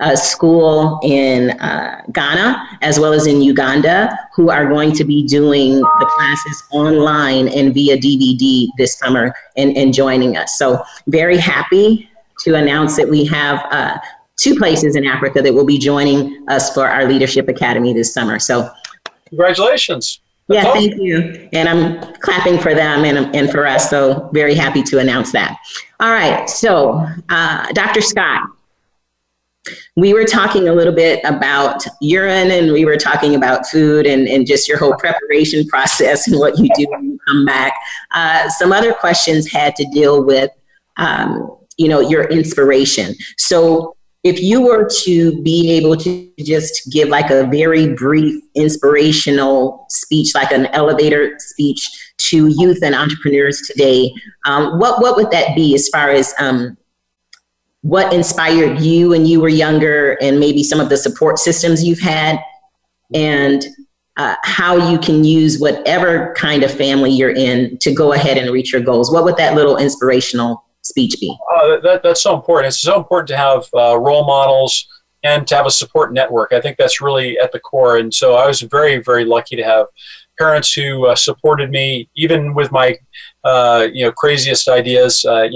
[0.00, 5.24] a school in uh, Ghana as well as in Uganda who are going to be
[5.26, 10.56] doing the classes online and via DVD this summer and, and joining us.
[10.56, 12.08] So, very happy
[12.40, 13.98] to announce that we have uh,
[14.36, 18.38] two places in Africa that will be joining us for our Leadership Academy this summer.
[18.38, 18.70] So,
[19.28, 20.20] congratulations.
[20.46, 20.90] That's yeah, awesome.
[20.90, 21.48] thank you.
[21.52, 23.90] And I'm clapping for them and, and for us.
[23.90, 25.56] So, very happy to announce that.
[25.98, 26.48] All right.
[26.48, 28.00] So, uh, Dr.
[28.00, 28.48] Scott,
[29.96, 34.28] we were talking a little bit about urine and we were talking about food and,
[34.28, 37.72] and just your whole preparation process and what you do when you come back.
[38.12, 40.50] Uh, some other questions had to deal with,
[40.96, 43.14] um, you know, your inspiration.
[43.36, 49.86] So if you were to be able to just give like a very brief inspirational
[49.88, 54.12] speech, like an elevator speech to youth and entrepreneurs today,
[54.44, 56.76] um, what, what would that be as far as um,
[57.82, 62.00] what inspired you when you were younger and maybe some of the support systems you've
[62.00, 62.40] had?
[63.14, 63.64] And
[64.18, 68.50] uh, how you can use whatever kind of family you're in to go ahead and
[68.50, 69.12] reach your goals.
[69.12, 71.36] What would that little inspirational speech be?
[71.54, 72.68] Uh, that, that's so important.
[72.68, 74.86] It's so important to have uh, role models
[75.22, 76.52] and to have a support network.
[76.52, 77.96] I think that's really at the core.
[77.96, 79.86] And so i was very very lucky to have
[80.38, 82.96] parents who uh, supported me even with my
[83.44, 85.24] uh, you know craziest ideas.
[85.24, 85.48] Uh,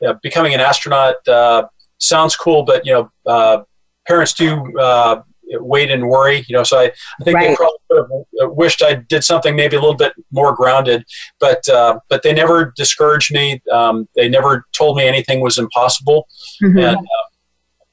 [0.00, 1.66] you know uh, becoming an astronaut uh,
[1.98, 3.62] sounds cool, but you know, uh,
[4.06, 6.44] parents do uh, wait and worry.
[6.48, 6.84] You know, so I,
[7.20, 7.48] I think right.
[7.48, 11.04] they probably uh, wished I did something maybe a little bit more grounded,
[11.40, 13.62] but uh, but they never discouraged me.
[13.72, 16.26] Um, they never told me anything was impossible,
[16.62, 16.78] mm-hmm.
[16.78, 16.98] and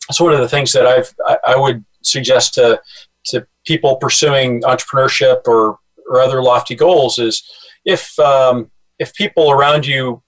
[0.09, 2.81] it's one of the things that I've I, I would suggest to
[3.25, 7.43] to people pursuing entrepreneurship or or other lofty goals is
[7.85, 10.21] if um, if people around you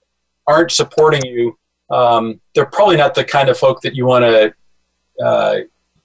[0.46, 1.58] aren't supporting you
[1.90, 4.54] um, they're probably not the kind of folk that you want to
[5.24, 5.56] uh,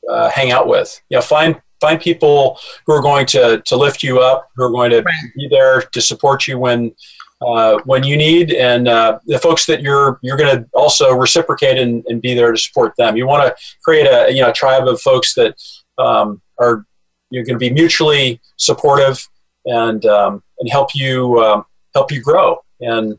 [0.09, 1.01] uh, hang out with.
[1.09, 4.69] You know, find find people who are going to to lift you up, who are
[4.69, 5.15] going to right.
[5.35, 6.93] be there to support you when
[7.41, 11.77] uh, when you need, and uh, the folks that you're you're going to also reciprocate
[11.77, 13.17] and, and be there to support them.
[13.17, 15.55] You want to create a you know a tribe of folks that
[15.97, 16.85] um, are
[17.31, 19.27] you're going to be mutually supportive
[19.65, 21.65] and um, and help you um,
[21.95, 22.59] help you grow.
[22.79, 23.17] And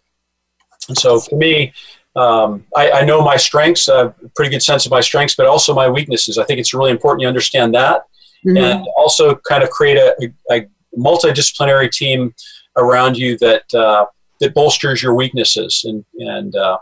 [0.89, 1.73] and so for me,
[2.15, 5.35] um, I, I, know my strengths, I have a pretty good sense of my strengths,
[5.35, 6.37] but also my weaknesses.
[6.37, 8.03] I think it's really important you understand that
[8.47, 8.57] mm-hmm.
[8.57, 10.15] and also kind of create a,
[10.51, 10.67] a,
[10.99, 12.35] multidisciplinary team
[12.77, 14.05] around you that, uh,
[14.41, 15.87] that bolsters your weaknesses.
[15.87, 16.77] And, and, uh,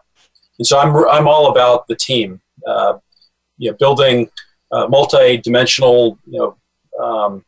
[0.58, 2.94] and so I'm, I'm all about the team, uh,
[3.56, 4.28] you know, building
[4.72, 6.56] uh, multi-dimensional, you know,
[7.00, 7.44] um,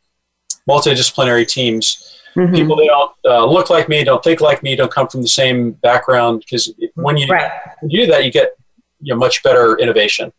[0.69, 2.53] multidisciplinary teams mm-hmm.
[2.53, 5.27] people that don't uh, look like me, don't think like me, don't come from the
[5.27, 6.39] same background.
[6.39, 7.51] Because when you, right.
[7.89, 8.57] do that, you get
[9.01, 10.31] you know, much better innovation,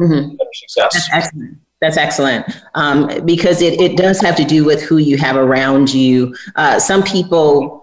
[0.00, 0.36] mm-hmm.
[0.36, 0.92] better success.
[0.92, 1.58] That's excellent.
[1.80, 5.92] That's excellent um, because it, it does have to do with who you have around
[5.92, 6.32] you.
[6.54, 7.82] Uh, some people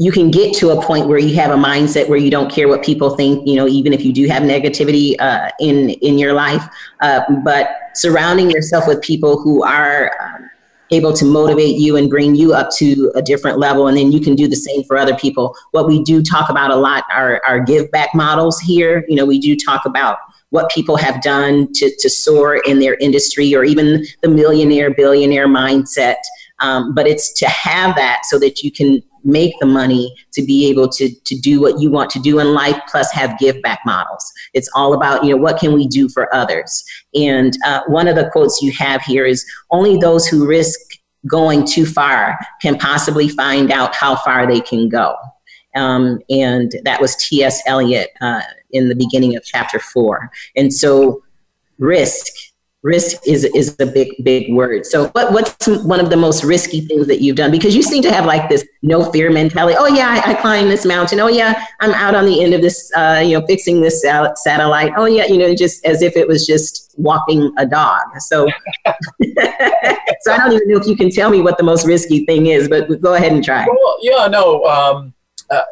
[0.00, 2.68] you can get to a point where you have a mindset where you don't care
[2.68, 6.32] what people think you know even if you do have negativity uh, in in your
[6.32, 6.66] life
[7.02, 10.39] uh, but surrounding yourself with people who are um,
[10.90, 14.20] able to motivate you and bring you up to a different level and then you
[14.20, 15.54] can do the same for other people.
[15.70, 19.04] What we do talk about a lot are our give back models here.
[19.08, 20.18] You know we do talk about
[20.50, 25.48] what people have done to, to soar in their industry or even the millionaire billionaire
[25.48, 26.16] mindset.
[26.58, 30.68] Um, but it's to have that so that you can make the money to be
[30.68, 33.80] able to to do what you want to do in life plus have give back
[33.84, 34.32] models.
[34.54, 36.84] It's all about you know what can we do for others?
[37.14, 40.80] And uh, one of the quotes you have here is only those who risk
[41.26, 45.14] going too far can possibly find out how far they can go.
[45.76, 50.30] Um, and that was ts eliot uh, in the beginning of chapter four.
[50.56, 51.22] And so
[51.78, 52.26] risk
[52.82, 54.86] risk is is a big big word.
[54.86, 57.50] So what what's one of the most risky things that you've done?
[57.50, 59.76] Because you seem to have like this no fear mentality.
[59.78, 61.20] Oh yeah i, I climbed this mountain.
[61.20, 64.92] Oh yeah i'm out on the end of this uh, you know fixing this satellite.
[64.96, 68.02] Oh yeah you know just as if it was just walking a dog.
[68.18, 68.48] So
[70.22, 72.46] so i don't even know if you can tell me what the most risky thing
[72.46, 73.66] is but go ahead and try.
[73.66, 75.14] Well yeah no um,
[75.50, 75.62] uh,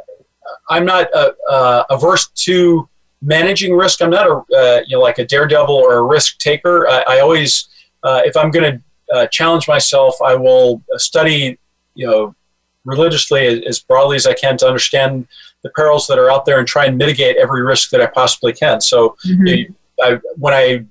[0.68, 2.88] i'm not uh, uh averse to
[3.22, 4.02] managing risk.
[4.02, 6.88] I'm not a uh, you know like a daredevil or a risk taker.
[6.88, 7.68] I, I always,
[8.02, 11.58] uh, if I'm going to uh, challenge myself, I will study
[11.94, 12.34] you know
[12.84, 15.26] religiously as, as, broadly as I can to understand
[15.62, 18.52] the perils that are out there and try and mitigate every risk that I possibly
[18.52, 18.80] can.
[18.80, 19.46] So mm-hmm.
[19.46, 20.84] you know, I, when I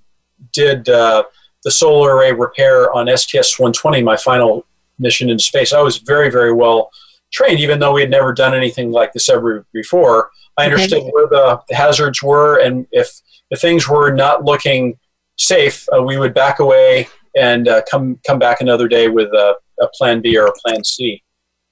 [0.53, 1.23] did uh,
[1.63, 4.65] the solar array repair on STS-120, my final
[4.99, 6.91] mission into space, I was very very well
[7.31, 10.29] trained, even though we had never done anything like this ever before.
[10.57, 11.09] I understood okay.
[11.11, 14.97] where the, the, hazards were, and if the things were not looking
[15.37, 19.55] safe, uh, we would back away and uh, come come back another day with a,
[19.81, 21.21] a, plan B or a plan C.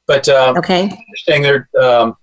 [0.08, 1.68] But um, okay, staying there.
[1.80, 2.16] Um,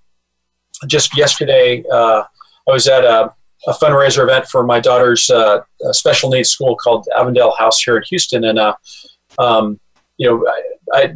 [0.87, 2.22] just yesterday, uh,
[2.68, 3.33] I was at a,
[3.66, 8.05] a, fundraiser event for my daughter's uh, special needs school called Avondale House here in
[8.09, 8.75] Houston, and uh,
[9.38, 9.81] um,
[10.16, 10.46] you know,
[10.94, 11.14] I, I,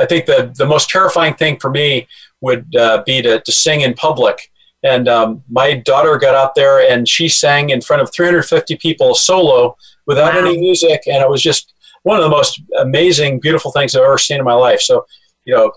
[0.00, 2.08] I think the the most terrifying thing for me
[2.40, 4.50] would uh, be to, to sing in public
[4.86, 9.14] and um, my daughter got out there and she sang in front of 350 people
[9.14, 10.40] solo without wow.
[10.40, 11.02] any music.
[11.06, 14.44] And it was just one of the most amazing, beautiful things I've ever seen in
[14.44, 14.80] my life.
[14.80, 15.04] So,
[15.44, 15.72] you know,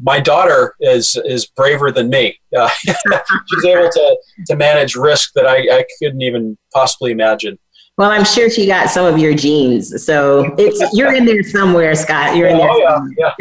[0.00, 2.38] my daughter is is braver than me.
[2.54, 7.58] Uh, she's able to, to manage risk that I, I couldn't even possibly imagine.
[8.02, 11.94] Well, I'm sure she got some of your genes, so it's you're in there somewhere,
[11.94, 12.34] Scott.
[12.34, 12.68] You're in there.
[12.68, 13.32] Oh, yeah,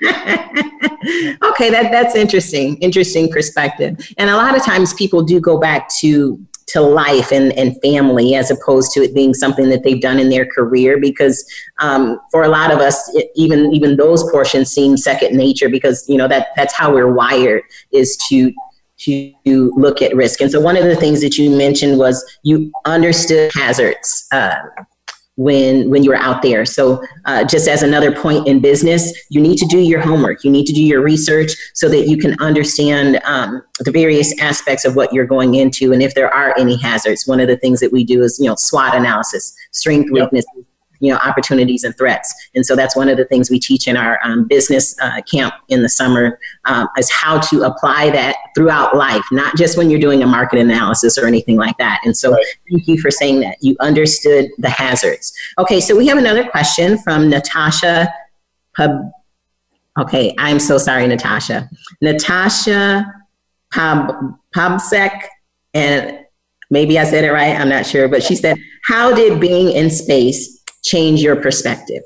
[0.00, 1.36] yeah.
[1.50, 2.78] okay, that that's interesting.
[2.78, 4.10] Interesting perspective.
[4.16, 8.34] And a lot of times people do go back to to life and, and family
[8.34, 11.44] as opposed to it being something that they've done in their career because
[11.80, 16.08] um, for a lot of us it, even even those portions seem second nature because
[16.08, 18.50] you know that that's how we're wired is to
[18.98, 20.40] to look at risk.
[20.40, 24.26] And so one of the things that you mentioned was you understood hazards.
[24.32, 24.54] Uh,
[25.36, 26.64] when when you were out there.
[26.64, 30.44] So uh, just as another point in business, you need to do your homework.
[30.44, 34.84] You need to do your research so that you can understand um, the various aspects
[34.84, 37.26] of what you're going into and if there are any hazards.
[37.26, 40.64] One of the things that we do is you know SWOT analysis, strength, weaknesses,
[41.00, 42.34] you know opportunities and threats.
[42.54, 45.54] And so that's one of the things we teach in our um, business uh, camp
[45.68, 50.00] in the summer um, is how to apply that throughout life not just when you're
[50.00, 52.00] doing a market analysis or anything like that.
[52.04, 52.44] And so right.
[52.70, 53.56] thank you for saying that.
[53.60, 55.32] You understood the hazards.
[55.58, 58.12] Okay so we have another question from natasha
[58.76, 59.10] Pub-
[59.98, 61.68] okay i'm so sorry natasha.
[62.00, 63.06] Natasha
[63.72, 65.22] Pab- Pabsek
[65.74, 66.18] and
[66.70, 69.90] maybe I said it right, I'm not sure, but she said, How did being in
[69.90, 70.55] space
[70.86, 72.02] change your perspective?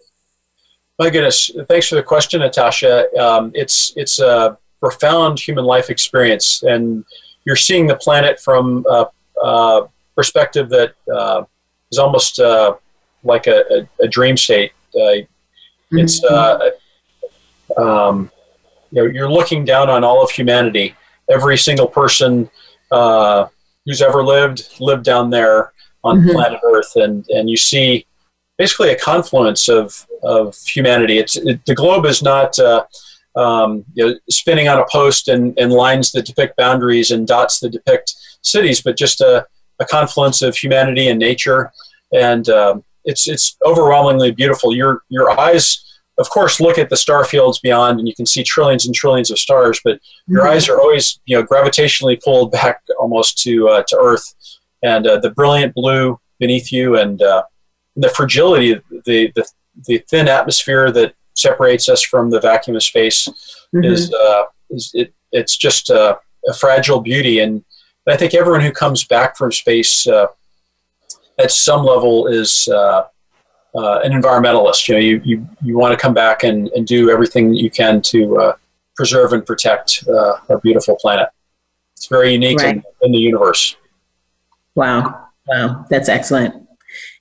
[0.98, 3.06] My goodness, thanks for the question, Natasha.
[3.18, 7.04] Um, it's it's a profound human life experience, and
[7.44, 9.06] you're seeing the planet from a,
[9.42, 11.44] a perspective that uh,
[11.90, 12.74] is almost uh,
[13.24, 14.72] like a, a, a, dream state.
[14.94, 15.24] Uh,
[15.92, 16.70] it's uh,
[17.78, 18.30] um,
[18.90, 20.94] you know you're looking down on all of humanity.
[21.30, 22.50] Every single person
[22.90, 23.46] uh,
[23.86, 25.72] who's ever lived lived down there
[26.04, 26.32] on mm-hmm.
[26.32, 28.06] planet Earth, and and you see
[28.62, 29.86] basically a confluence of,
[30.22, 30.44] of
[30.74, 31.16] humanity.
[31.22, 32.84] It's, it, the globe is not uh,
[33.44, 37.54] um, you know, spinning on a post and, and lines that depict boundaries and dots
[37.60, 38.06] that depict
[38.42, 39.46] cities, but just a,
[39.84, 41.72] a confluence of humanity and nature.
[42.12, 44.68] And um, it's, it's overwhelmingly beautiful.
[44.74, 45.66] Your, your eyes
[46.18, 49.30] of course, look at the star fields beyond, and you can see trillions and trillions
[49.30, 49.80] of stars.
[49.82, 50.50] But your Mhm.
[50.50, 54.26] eyes are always, you know, gravitationally pulled back almost to uh, to Earth,
[54.82, 57.42] and uh, the brilliant blue beneath you, and uh,
[58.00, 58.74] the fragility,
[59.06, 59.44] the, the
[59.86, 63.28] the thin atmosphere that separates us from the vacuum of space
[63.74, 63.92] Mhm.
[63.92, 66.16] is uh, is it, it's just uh,
[66.48, 67.64] a fragile beauty, and
[68.08, 70.26] I think everyone who comes back from space uh,
[71.38, 73.04] at some level is uh,
[73.74, 74.88] uh, an environmentalist.
[74.88, 77.70] You know, you you, you want to come back and, and do everything that you
[77.70, 78.56] can to uh,
[78.96, 81.28] preserve and protect uh, our beautiful planet.
[81.96, 83.76] It's very unique in, in the universe.
[84.74, 85.28] Wow.
[85.46, 85.86] Wow.
[85.90, 86.66] That's excellent.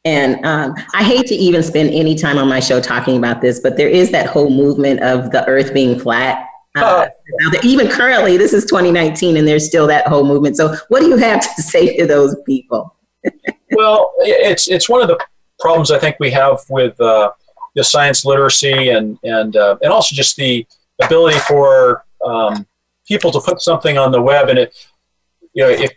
[0.06, 3.60] And um, I hate to even spend any time on my show talking about this,
[3.60, 6.46] but there is that whole movement of the earth being flat.
[6.76, 7.08] Uh,
[7.52, 10.56] that even currently, this is 2019, and there's still that whole movement.
[10.56, 12.96] So, what do you have to say to those people?
[13.72, 15.24] Well, it's it's one of the
[15.60, 17.32] problems I think we have with uh,
[17.76, 20.66] the science literacy and and uh, and also just the
[21.02, 22.66] ability for um,
[23.08, 24.90] people to put something on the web and it
[25.54, 25.92] you know if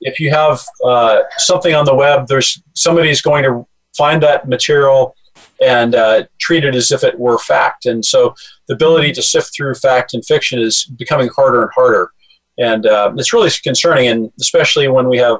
[0.00, 5.14] if you have uh, something on the web, there's somebody's going to find that material
[5.60, 7.86] and uh, treat it as if it were fact.
[7.86, 8.34] And so
[8.68, 12.12] the ability to sift through fact and fiction is becoming harder and harder.
[12.58, 15.38] And uh, it's really concerning, and especially when we have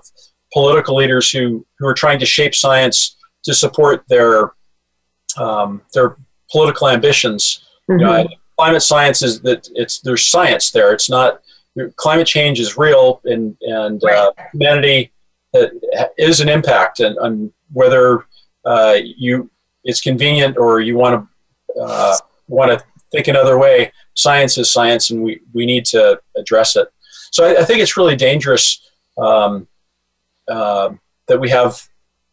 [0.53, 4.53] political leaders who, who are trying to shape science to support their
[5.37, 6.17] um, their
[6.51, 7.61] political ambitions.
[7.89, 8.29] You know, Mhm.
[8.57, 10.93] climate science is that it's there's science there.
[10.93, 11.41] It's not
[11.97, 15.13] climate change is real, and and uh, humanity
[15.55, 15.67] uh,
[16.17, 18.27] is an impact, and on whether
[18.65, 19.51] uh, you
[19.85, 21.15] it's convenient or you want
[21.75, 22.17] to uh,
[22.49, 23.93] want to think another way.
[24.15, 26.89] Science is science, and we we need to address it.
[27.31, 28.81] So I, I think it's really dangerous
[29.19, 29.69] um,
[30.49, 30.91] uh,
[31.27, 31.89] that we have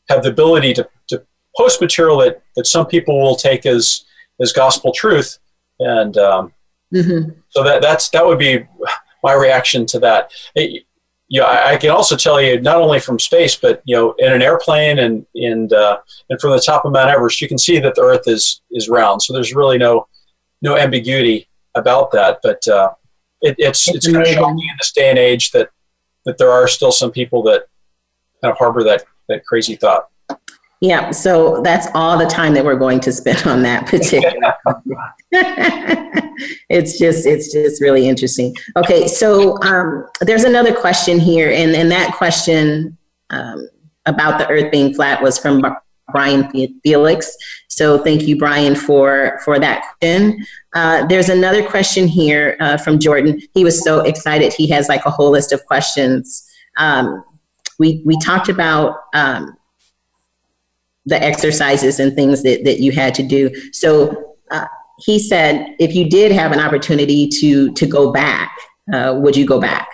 [0.10, 1.24] have the ability to, to
[1.58, 4.06] post material that, that some people will take as
[4.42, 5.40] as gospel truth,
[5.80, 6.52] and um,
[6.94, 7.36] Mhm.
[7.50, 8.64] so that that's that would be
[9.26, 10.32] my reaction to that.
[10.54, 10.86] It,
[11.28, 14.14] you know, I, I can also tell you not only from space, but you know,
[14.20, 15.98] in an airplane and and uh,
[16.30, 18.90] and from the top of Mount Everest, you can see that the Earth is is
[18.90, 19.22] round.
[19.22, 20.08] So there's really no
[20.62, 22.40] no ambiguity about that.
[22.44, 22.92] But uh,
[23.42, 25.70] it, it's It's kind of shocking in this day and age that
[26.26, 27.62] that there are still some people that
[28.42, 30.10] kind of harbor that that crazy thought.
[30.82, 34.54] Yeah, so that's all the time that we're going to spend on that particular.
[36.70, 38.56] it's just it's just really interesting.
[38.76, 42.98] Okay, so um, there's another question here, and and that question
[43.30, 43.68] um,
[44.06, 45.64] about the Earth being flat was from
[46.12, 46.52] Brian
[46.84, 47.36] Felix.
[47.70, 50.46] So thank you, Brian, for for that question.
[50.74, 53.42] Uh, there's another question here uh, from Jordan.
[53.54, 54.54] He was so excited.
[54.54, 56.46] He has like a whole list of questions.
[56.78, 57.24] Um,
[57.80, 58.98] we we talked about.
[59.14, 59.56] Um,
[61.06, 63.52] the exercises and things that, that you had to do.
[63.72, 64.66] So uh,
[65.00, 68.58] he said, if you did have an opportunity to to go back,
[68.94, 69.90] uh, would you go back?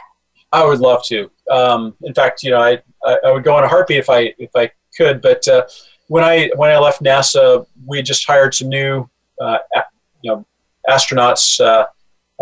[0.51, 1.31] I would love to.
[1.49, 4.33] Um, in fact, you know, I, I, I would go on a heartbeat if I
[4.37, 5.21] if I could.
[5.21, 5.65] But uh,
[6.07, 9.57] when I when I left NASA, we just hired some new uh,
[10.21, 10.45] you know
[10.89, 11.85] astronauts uh,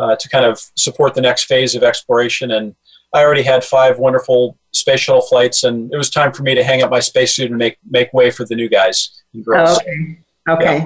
[0.02, 2.52] uh, to kind of support the next phase of exploration.
[2.52, 2.76] And
[3.14, 6.64] I already had five wonderful space shuttle flights, and it was time for me to
[6.64, 9.80] hang up my spacesuit and make make way for the new guys and girls.
[9.80, 10.18] okay.
[10.50, 10.86] Okay.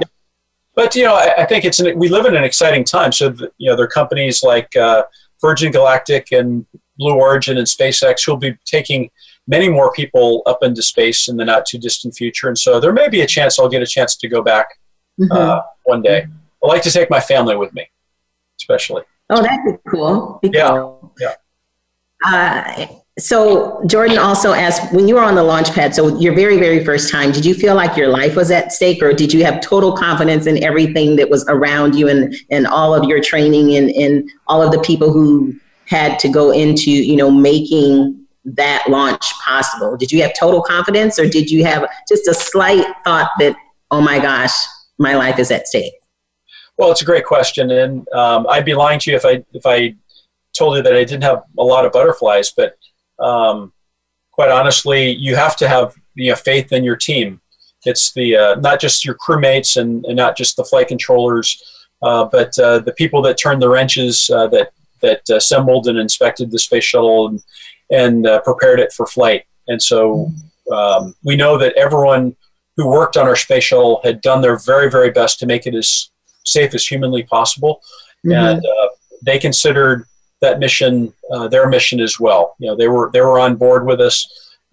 [0.76, 3.12] But you know, I, I think it's an, we live in an exciting time.
[3.12, 5.04] So the, you know, there are companies like uh,
[5.42, 6.66] Virgin Galactic and
[6.98, 9.10] Blue Origin and SpaceX who'll be taking
[9.48, 12.48] many more people up into space in the not too distant future.
[12.48, 14.68] And so there may be a chance I'll get a chance to go back
[15.20, 15.32] Mhm.
[15.32, 16.26] uh, one day.
[16.64, 17.88] I'd like to take my family with me,
[18.60, 19.04] especially.
[19.30, 20.40] oh, that'd be cool.
[20.42, 21.14] Be Yeah, cool.
[21.20, 21.34] yeah.
[22.24, 22.88] Uh,
[23.20, 26.84] so Jordan also asked, when you were on the launch pad, so your very, very
[26.84, 29.62] first time, did you feel like your life was at stake or did you have
[29.62, 33.92] total confidence in everything that was around you and, and all of your training and,
[33.92, 35.54] and all of the people who
[35.86, 39.96] had to go into, you know, making that launch possible?
[39.96, 43.56] Did you have total confidence or did you have just a slight thought that,
[43.92, 44.54] oh my gosh,
[44.98, 45.94] my life is at stake?
[46.78, 49.64] Well, it's a great question, and um, I'd be lying to you if I if
[49.64, 49.94] I
[50.54, 52.52] told you that I didn't have a lot of butterflies.
[52.52, 52.78] But
[53.20, 53.74] um,
[54.32, 57.42] quite honestly, you have to have you know, faith in your team.
[57.86, 61.62] It's the uh, not just your crewmates and, and not just the flight controllers,
[62.02, 66.50] uh, but uh, the people that turned the wrenches uh, that that assembled and inspected
[66.50, 67.44] the space shuttle and
[67.92, 69.44] and uh, prepared it for flight.
[69.68, 70.32] And so
[70.72, 72.36] um, we know that everyone
[72.78, 75.76] who worked on our space shuttle had done their very very best to make it
[75.76, 76.10] as
[76.46, 77.82] safe as humanly possible,
[78.26, 78.34] Mhm.
[78.36, 78.88] and uh,
[79.22, 80.06] they considered
[80.44, 82.56] that mission uh, their mission as well.
[82.60, 84.18] You know, they were they were on board with us,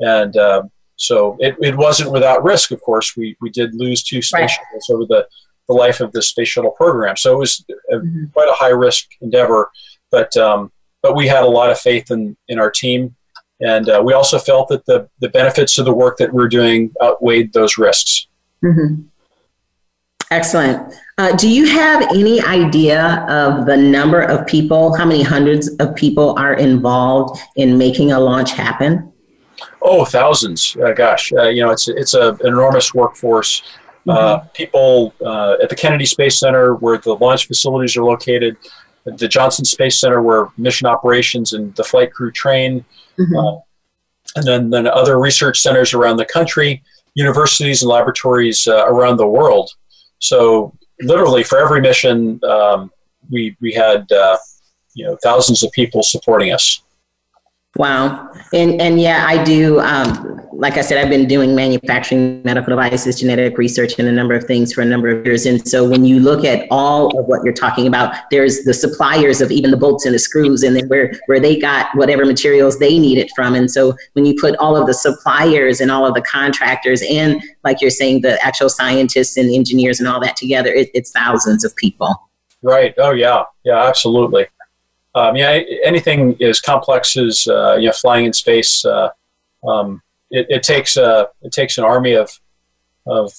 [0.00, 0.64] and uh,
[0.96, 2.72] so it, it wasn't without risk.
[2.72, 4.50] Of course, we we did lose two space Right.
[4.50, 5.26] shuttles over the
[5.68, 7.16] the life of the space shuttle program.
[7.16, 8.24] So it was a, mm-hmm.
[8.32, 9.70] quite a high risk endeavor,
[10.10, 13.14] but um, but we had a lot of faith in in our team,
[13.60, 16.92] and uh, we also felt that the the benefits of the work that we're doing
[17.00, 18.26] outweighed those risks.
[18.64, 19.02] Mm-hmm.
[20.30, 20.94] Excellent.
[21.18, 25.94] Uh, do you have any idea of the number of people, how many hundreds of
[25.96, 29.12] people are involved in making a launch happen?
[29.82, 30.76] Oh, thousands.
[30.76, 33.62] Uh, gosh, uh, you know, it's it's a, an enormous workforce.
[34.08, 34.48] Uh, mm-hmm.
[34.54, 38.56] people uh, at the Kennedy Space Center, where the launch facilities are located,
[39.04, 42.84] the Johnson Space Center, where mission operations and the flight crew train,
[43.18, 43.36] mm-hmm.
[43.36, 43.60] Uh,
[44.36, 46.82] and then, then other research centers around the country,
[47.14, 49.70] universities and laboratories around the world.
[50.20, 52.90] So literally for every mission, um,
[53.30, 54.36] we we had uh,
[54.94, 56.82] you know thousands of people supporting us.
[57.76, 59.78] Wow, and and yeah, I do.
[59.78, 64.34] Um, like I said, I've been doing manufacturing medical devices, genetic research, and a number
[64.34, 65.46] of things for a number of years.
[65.46, 69.40] And so, when you look at all of what you're talking about, there's the suppliers
[69.40, 72.80] of even the bolts and the screws, and then where where they got whatever materials
[72.80, 73.54] they needed from.
[73.54, 77.40] And so, when you put all of the suppliers and all of the contractors, and
[77.62, 81.64] like you're saying, the actual scientists and engineers and all that together, it, it's thousands
[81.64, 82.16] of people.
[82.62, 82.94] Right.
[82.98, 83.44] Oh yeah.
[83.62, 83.86] Yeah.
[83.86, 84.48] Absolutely
[85.14, 89.10] um, yeah, anything as complex as uh, you know flying in space, uh,
[89.66, 92.30] um, it, it, takes uh, it takes an army of
[93.06, 93.32] of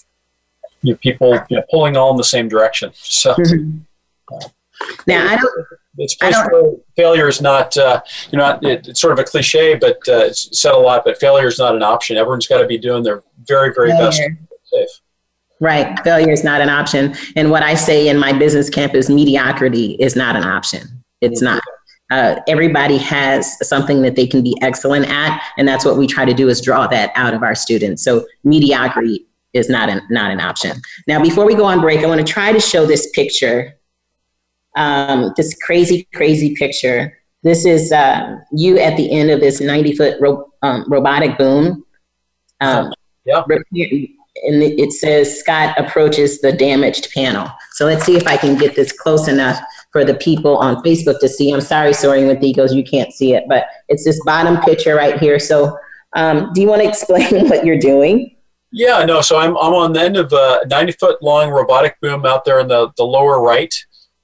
[0.81, 2.91] you know, people you know, pulling all in the same direction.
[3.03, 3.79] So mm-hmm.
[4.33, 4.47] Uh,
[5.07, 5.65] now I don't.
[5.97, 8.01] It's place where failure is not, uh,
[8.31, 11.03] you know, it, it's sort of a cliche, but uh, it's said a lot.
[11.03, 12.15] But failure is not an option.
[12.15, 14.07] Everyone's got to be doing their very, very failure.
[14.07, 14.21] best.
[14.73, 14.89] safe.
[15.59, 17.13] Right, failure is not an option.
[17.35, 21.00] And what I say in my business camp is mediocrity is not an option.
[21.21, 21.61] It's not.
[22.11, 26.25] Uh, everybody has something that they can be excellent at, and that's what we try
[26.25, 28.03] to do is draw that out of our students.
[28.03, 30.81] So mediocrity is not an not an option.
[31.07, 33.77] Now, before we go on break, I want to try to show this picture,
[34.75, 37.17] um, this crazy, crazy picture.
[37.43, 41.85] This is uh, you at the end of this 90 foot ro- um, robotic boom.
[42.59, 42.93] Um,
[43.25, 43.43] yeah.
[44.43, 47.49] And it says Scott approaches the damaged panel.
[47.73, 49.61] So let's see if I can get this close enough
[49.91, 51.51] for the people on Facebook to see.
[51.51, 55.19] I'm sorry, Soaring with Eagles, you can't see it, but it's this bottom picture right
[55.19, 55.37] here.
[55.37, 55.77] So,
[56.15, 58.35] um, do you want to explain what you're doing?
[58.71, 59.21] Yeah, no.
[59.21, 62.61] So I'm I'm on the end of a 90 foot long robotic boom out there
[62.61, 63.73] in the the lower right,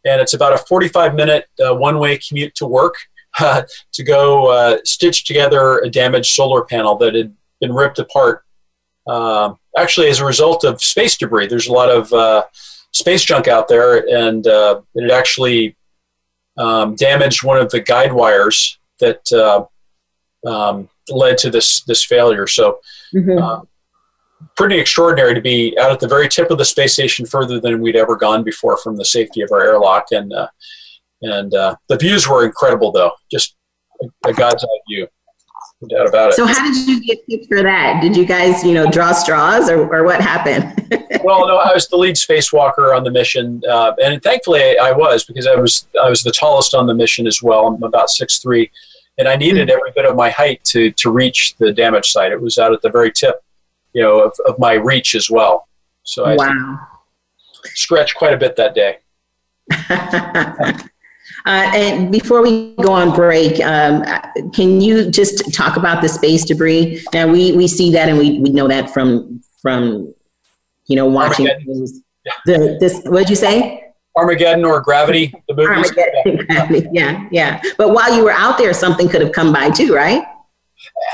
[0.05, 2.95] and it's about a 45 minute uh, one way commute to work
[3.39, 3.63] uh,
[3.93, 8.43] to go uh, stitch together a damaged solar panel that had been ripped apart.
[9.05, 12.43] Um, actually, as a result of space debris, there's a lot of uh,
[12.97, 15.75] space junk out there, and uh, it actually
[16.57, 19.65] um, damaged one of the guide wires that uh,
[20.49, 22.47] um, led to this this failure.
[22.47, 22.79] So,
[23.13, 23.37] mm-hmm.
[23.37, 23.61] uh,
[24.55, 27.81] pretty extraordinary to be out at the very tip of the space station, further than
[27.81, 30.47] we'd ever gone before from the safety of our airlock, and uh,
[31.21, 33.55] and uh, the views were incredible, though, just
[34.01, 35.07] a, a God's eye view.
[35.81, 36.33] No doubt about it.
[36.33, 38.01] So how did you get picked for that?
[38.01, 40.73] Did you guys, you know, draw straws or, or what happened?
[41.23, 45.23] well, no, I was the lead spacewalker on the mission, uh, and thankfully I was
[45.23, 47.67] because I was I was the tallest on the mission as well.
[47.67, 48.71] I'm about six three,
[49.19, 52.31] and I needed every bit of my height to to reach the damage site.
[52.31, 53.43] It was out at the very tip,
[53.93, 55.67] you know, of, of my reach as well.
[56.01, 56.79] So I wow.
[57.75, 58.97] scratched quite a bit that day.
[61.47, 64.03] Uh, and before we go on break, um,
[64.51, 67.01] can you just talk about the space debris?
[67.13, 70.13] Now we, we see that and we, we know that from from
[70.87, 72.33] you know watching yeah.
[72.45, 73.01] the this.
[73.05, 73.93] What did you say?
[74.17, 75.69] Armageddon or Gravity, the movie.
[75.69, 77.61] Armageddon, Gravity, yeah, yeah.
[77.77, 80.23] But while you were out there, something could have come by too, right?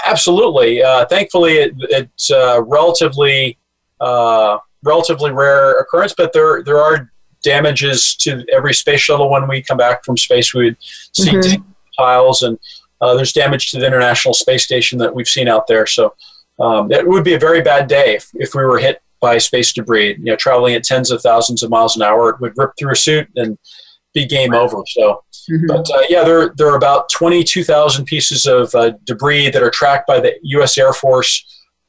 [0.08, 0.82] Absolutely.
[0.82, 3.60] Uh, thankfully, it, it's uh, relatively
[4.02, 7.13] uh, relatively rare occurrence, but there there are
[7.44, 10.54] damages to every space shuttle when we come back from space.
[10.54, 11.64] We would see mm-hmm.
[11.98, 12.58] tiles, and
[13.02, 15.86] uh, there's damage to the International Space Station that we've seen out there.
[15.86, 16.16] So
[16.60, 19.74] um, it would be a very bad day if, if we were hit by space
[19.74, 20.16] debris.
[20.18, 22.94] You know, traveling at tens of thousands of miles an hour, it would rip through
[22.94, 23.58] a suit and
[24.14, 24.84] be game over.
[24.88, 25.24] So.
[25.52, 25.68] Mm-hmm.
[25.68, 30.08] But uh, yeah, there, there are about 22,000 pieces of uh, debris that are tracked
[30.08, 30.78] by the U.S.
[30.78, 31.46] Air Force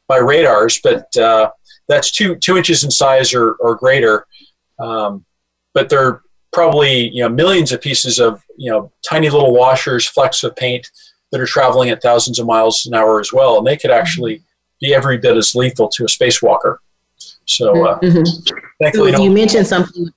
[0.08, 1.50] by radars, but uh,
[1.88, 4.26] that's two two inches in size or, or greater.
[4.78, 5.24] Um,
[5.74, 6.22] but they're
[6.52, 10.90] probably you know millions of pieces of you know tiny little washers, flecks of paint
[11.30, 14.40] that are traveling at thousands of miles an hour as well, and they could actually
[14.80, 16.78] be every bit as lethal to a spacewalker.
[17.46, 18.54] So, uh, mm-hmm.
[18.80, 20.08] thankfully, so you mentioned something.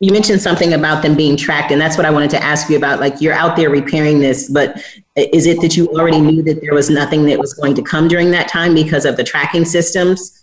[0.00, 2.76] You mentioned something about them being tracked, and that's what I wanted to ask you
[2.76, 2.98] about.
[2.98, 4.82] Like you're out there repairing this, but
[5.14, 8.08] is it that you already knew that there was nothing that was going to come
[8.08, 10.41] during that time because of the tracking systems?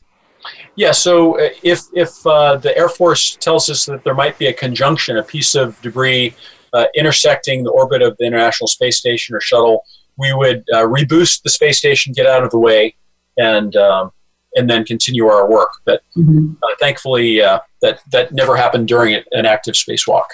[0.75, 4.47] Yeah, so uh, if, if uh, the Air Force tells us that there might be
[4.47, 6.33] a conjunction, a piece of debris
[6.73, 9.83] uh, intersecting the orbit of the International Space Station or shuttle,
[10.19, 12.95] we would uh, reboost the space station, get out of the way,
[13.37, 14.11] and um,
[14.55, 15.71] and then continue our work.
[15.85, 16.53] But mm-hmm.
[16.61, 20.25] uh, thankfully, uh, that that never happened during an active spacewalk.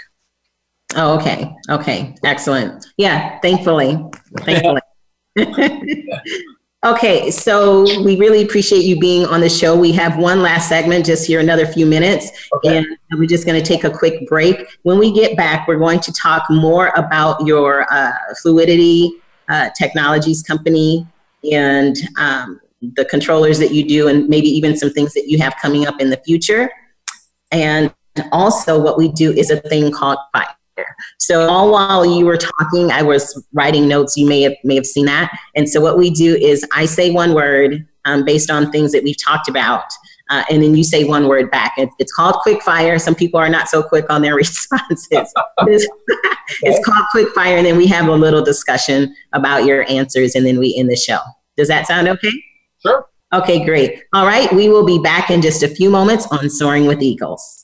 [0.96, 2.86] Oh, okay, okay, excellent.
[2.98, 3.98] Yeah, thankfully,
[4.40, 4.82] thankfully.
[6.84, 9.78] okay, so we really appreciate you being on the show.
[9.78, 12.78] We have one last segment, just here another few minutes, okay.
[12.78, 14.68] and we're just going to take a quick break.
[14.84, 19.12] When we get back, we're going to talk more about your uh, fluidity
[19.50, 21.08] uh, technologies company
[21.52, 22.60] and um,
[22.96, 26.00] the controllers that you do, and maybe even some things that you have coming up
[26.00, 26.70] in the future.
[27.52, 27.94] And
[28.32, 30.46] also, what we do is a thing called fire.
[31.20, 34.18] So all while you were talking, I was writing notes.
[34.18, 35.32] You may have may have seen that.
[35.56, 39.04] And so what we do is I say one word um, based on things that
[39.04, 39.86] we've talked about,
[40.30, 41.74] uh, and then you say one word back.
[41.78, 43.00] It, it's called quick fire.
[43.00, 45.08] Some people are not so quick on their responses.
[45.12, 45.34] it's,
[46.62, 50.46] it's called quick fire, and then we have a little discussion about your answers, and
[50.46, 51.20] then we end the show.
[51.58, 52.32] Does that sound okay?
[52.86, 53.08] Sure.
[53.34, 54.04] Okay, great.
[54.14, 57.64] All right, we will be back in just a few moments on Soaring with Eagles.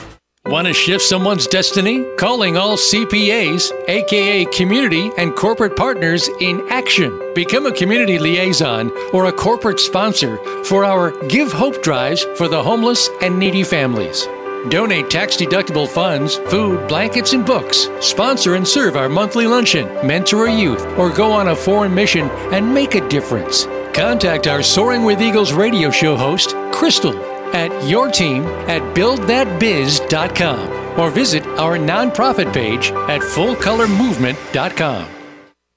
[0.49, 2.03] Want to shift someone's destiny?
[2.15, 7.21] Calling all CPAs, aka community and corporate partners in action.
[7.35, 12.63] Become a community liaison or a corporate sponsor for our Give Hope drives for the
[12.63, 14.25] homeless and needy families.
[14.69, 17.87] Donate tax deductible funds, food, blankets, and books.
[17.99, 22.27] Sponsor and serve our monthly luncheon, mentor a youth, or go on a foreign mission
[22.51, 23.65] and make a difference.
[23.93, 31.09] Contact our Soaring with Eagles radio show host, Krystylle at your team at buildthatbiz.com or
[31.09, 35.18] visit our nonprofit page at fullcolormovement.com.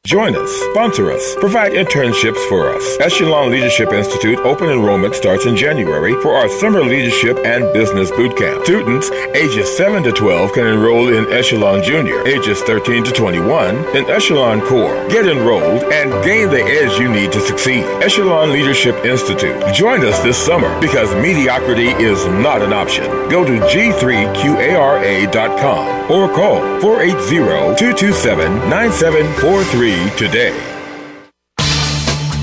[0.04, 2.98] Join us, sponsor us, provide internships for us.
[2.98, 8.36] Echelon Leadership Institute open enrollment starts in January for our summer leadership and business boot
[8.36, 8.64] camp.
[8.64, 14.10] Students ages 7 to 12 can enroll in Echelon Junior, ages 13 to 21 in
[14.10, 15.08] Echelon Core.
[15.08, 17.84] Get enrolled and gain the edge you need to succeed.
[18.02, 19.72] Echelon Leadership Institute.
[19.72, 23.04] Join us this summer because mediocrity is not an option.
[23.30, 30.58] Go to g3qara.com or call 480 227 9743 today.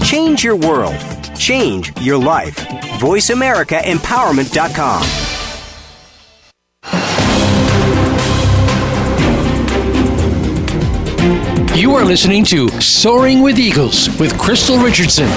[0.04, 0.96] Change your world.
[1.38, 2.56] Change your life.
[3.00, 5.04] VoiceAmericaEmpowerment.com.
[11.78, 15.28] You are listening to Soaring with Eagles with Krystylle Richardson.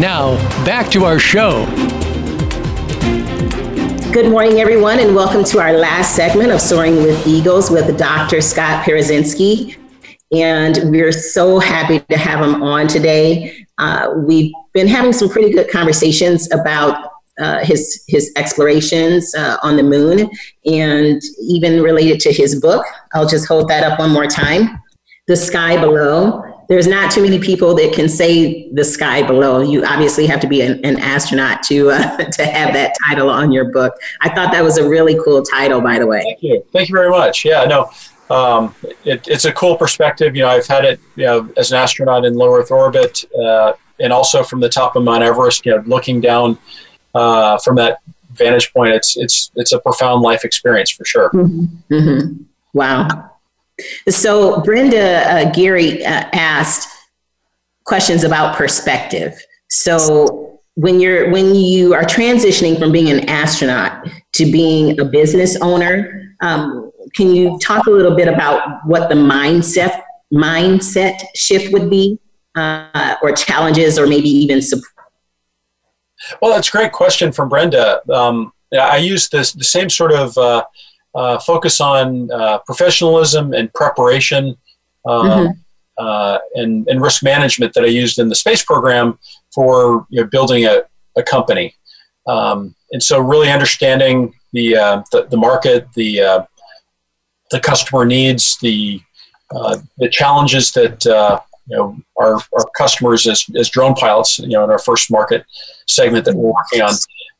[0.00, 1.66] Now, back to our show.
[4.12, 8.40] Good morning, everyone, and welcome to our last segment of Soaring with Eagles with Dr.
[8.40, 9.81] Scott Parazynski.
[10.32, 13.66] And we're so happy to have him on today.
[13.78, 19.76] Uh, we've been having some pretty good conversations about uh, his his explorations uh, on
[19.76, 20.30] the moon,
[20.66, 22.84] and even related to his book.
[23.14, 24.80] I'll just hold that up one more time.
[25.26, 26.44] The Sky Below.
[26.68, 29.60] There's not too many people that can say the sky below.
[29.60, 33.52] You obviously have to be an, an astronaut to uh, to have that title on
[33.52, 33.92] your book.
[34.22, 36.22] I thought that was a really cool title, by the way.
[36.22, 36.64] Thank you.
[36.72, 37.44] Thank you very much.
[37.44, 37.90] Yeah, no,
[38.32, 38.74] um,
[39.04, 40.34] it, it's a cool perspective.
[40.34, 43.74] You know, I've had it, you know, as an astronaut in low Earth orbit, uh,
[44.00, 45.66] and also from the top of Mount Everest.
[45.66, 46.56] You know, looking down
[47.14, 47.98] uh, from that
[48.32, 51.30] vantage point, it's it's it's a profound life experience for sure.
[51.30, 51.94] Mm-hmm.
[51.94, 52.42] Mm-hmm.
[52.72, 53.30] Wow.
[54.08, 56.88] So Brenda uh, Gary uh, asked
[57.84, 59.34] questions about perspective.
[59.68, 65.56] So when you're when you are transitioning from being an astronaut to being a business
[65.60, 71.90] owner, um, can you talk a little bit about what the mindset mindset shift would
[71.90, 72.18] be,
[72.54, 74.88] uh, or challenges, or maybe even support?
[76.40, 78.00] Well, that's a great question from Brenda.
[78.10, 80.64] Um, I use this the same sort of uh,
[81.14, 84.56] uh, focus on uh, professionalism and preparation
[85.04, 85.50] um, mm-hmm.
[85.98, 89.18] uh, and, and risk management that I used in the space program
[89.52, 90.82] for you know, building a,
[91.16, 91.74] a company.
[92.26, 96.44] Um, and so, really understanding the, uh, the, the, market, the, uh,
[97.52, 99.00] the customer needs, the,
[99.54, 101.38] uh, the challenges that uh,
[101.68, 105.44] you know our, our customers as, as drone pilots, you know, in our first market
[105.86, 106.94] segment that we're working on,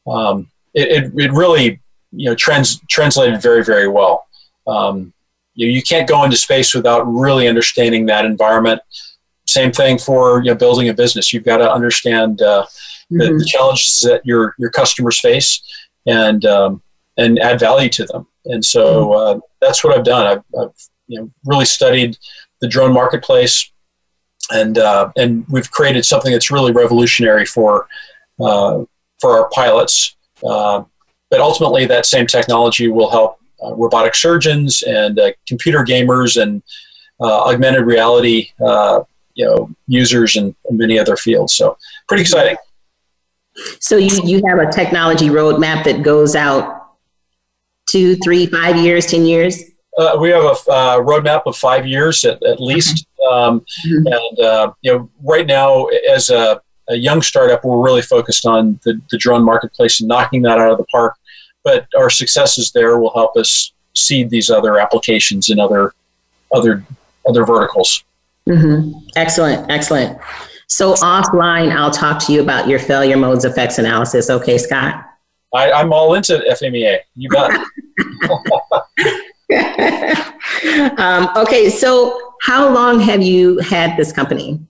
[0.06, 1.80] um, it, it, it, really
[2.12, 4.26] you know trans, translated very very well.
[4.66, 5.12] Um,
[5.54, 8.80] you, you can't go into space without really understanding that environment.
[9.46, 11.32] Same thing for you know, building a business.
[11.32, 12.64] You've got to understand uh,
[13.10, 13.18] mm-hmm.
[13.18, 15.62] the, the, challenges that your your customers face
[16.06, 16.82] and um,
[17.16, 18.26] and add value to them.
[18.44, 19.38] And so mm-hmm.
[19.38, 20.26] uh, that's what I've done.
[20.26, 20.74] I've, I've,
[21.06, 22.16] you know, really studied
[22.60, 23.70] the drone marketplace,
[24.50, 27.88] and uh, and we've created something that's really revolutionary for
[28.40, 28.84] uh,
[29.20, 30.16] for our pilots.
[30.44, 30.84] Uh,
[31.30, 36.62] but ultimately, that same technology will help uh, robotic surgeons and uh, computer gamers and
[37.20, 38.50] uh, augmented reality,
[39.34, 41.54] you know, users and, many other fields.
[41.54, 41.76] So,
[42.08, 42.56] pretty exciting.
[43.80, 46.81] So you you have a technology roadmap that goes out
[47.92, 49.62] two, three, five years, ten years.
[49.98, 53.06] Uh, we have a uh, roadmap of five years at, at least.
[53.30, 54.06] Um, mm-hmm.
[54.06, 58.80] And, uh, you know, right now, as a, a, young startup, we're really focused on
[58.84, 61.14] the, the drone marketplace and knocking that out of the park
[61.64, 65.94] but our successes there will help us seed these other applications in other
[66.54, 66.84] other
[67.28, 68.04] other verticals.
[68.48, 68.98] Mm-hmm.
[69.16, 70.18] Excellent, excellent.
[70.66, 74.30] So offline, I'll talk to you about your failure modes effects analysis.
[74.30, 75.04] Okay, Scott.
[75.54, 77.00] I, am all into FMEA.
[77.14, 77.60] You got it.
[80.98, 84.60] um, okay, so how long have you had this company?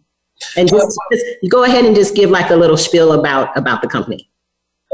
[0.56, 3.88] And just, just go ahead and just give like a little spiel about about the
[3.88, 4.28] company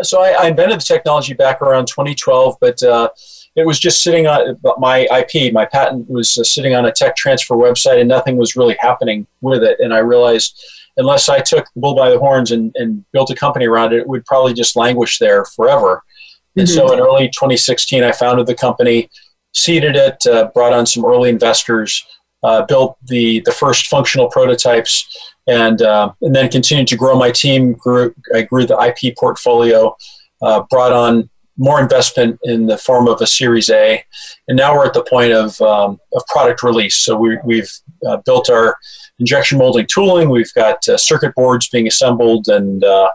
[0.03, 3.09] so I, I, invented the technology back around 2012, but uh,
[3.57, 7.17] it was just sitting on my IP, my patent was uh, sitting on a tech
[7.17, 9.79] transfer website, and nothing was really happening with it.
[9.81, 10.63] And I realized
[10.99, 14.01] unless I took the bull by the horns and, and built a company around it,
[14.01, 16.03] it would probably just languish there forever.
[16.51, 16.61] Mm-hmm.
[16.61, 16.95] And so mm-hmm.
[16.95, 19.09] in early 2016, I founded the company,
[19.55, 22.05] seeded it, uh, brought on some early investors,
[22.43, 27.31] uh, built the the first functional prototypes and uh, and then continued to grow my
[27.31, 27.73] team.
[27.73, 29.97] Grew I grew the IP portfolio,
[30.43, 34.05] uh, brought on more investment in the form of a Series A,
[34.47, 36.97] and now we're at the point of um, of product release.
[36.97, 37.71] So we, we've
[38.07, 38.77] uh, built our
[39.19, 40.31] injection molding tooling.
[40.31, 43.09] We've got uh, circuit boards being assembled, and uh,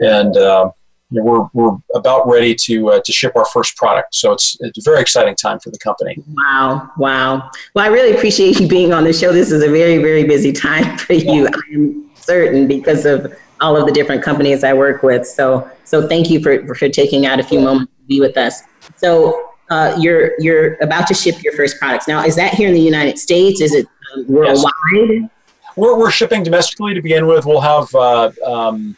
[0.00, 0.70] and uh,
[1.12, 4.14] we're, we're about ready to, uh, to ship our first product.
[4.14, 6.16] So it's, it's a very exciting time for the company.
[6.28, 6.90] Wow.
[6.96, 7.50] Wow.
[7.74, 9.32] Well, I really appreciate you being on the show.
[9.32, 11.46] This is a very, very busy time for you.
[11.46, 15.26] I am certain because of all of the different companies I work with.
[15.26, 18.62] So, so thank you for, for taking out a few moments to be with us.
[18.96, 22.08] So uh, you're, you're about to ship your first products.
[22.08, 23.60] Now, is that here in the United States?
[23.60, 24.72] Is it um, worldwide?
[24.94, 25.30] Yes.
[25.76, 27.46] We're, we're shipping domestically to begin with.
[27.46, 28.96] We'll have uh, um,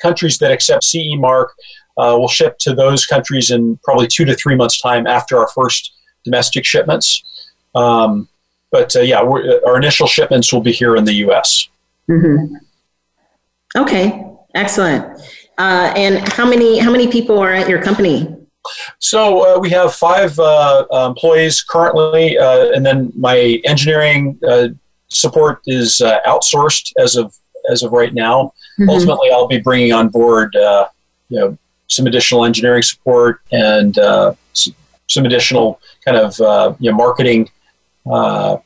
[0.00, 1.52] countries that accept CE mark
[1.96, 5.48] uh, will ship to those countries in probably two to three months' time after our
[5.48, 5.92] first
[6.24, 7.22] domestic shipments.
[7.74, 8.28] Um,
[8.70, 11.68] but uh, yeah, our initial shipments will be here in the U.S.
[12.10, 12.56] Mm-hmm.
[13.76, 14.24] Okay,
[14.54, 15.20] excellent.
[15.58, 18.34] Uh, and how many how many people are at your company?
[18.98, 24.38] So uh, we have five uh, employees currently, uh, and then my engineering
[25.08, 27.34] support is outsourced as of
[27.70, 28.52] as of right now.
[28.78, 28.90] Mm-hmm.
[28.90, 30.88] Ultimately, I'll be bringing on board, uh,
[31.28, 36.96] you know, some additional engineering support and uh, some additional kind of uh, you know
[36.96, 37.48] marketing
[38.10, 38.56] uh,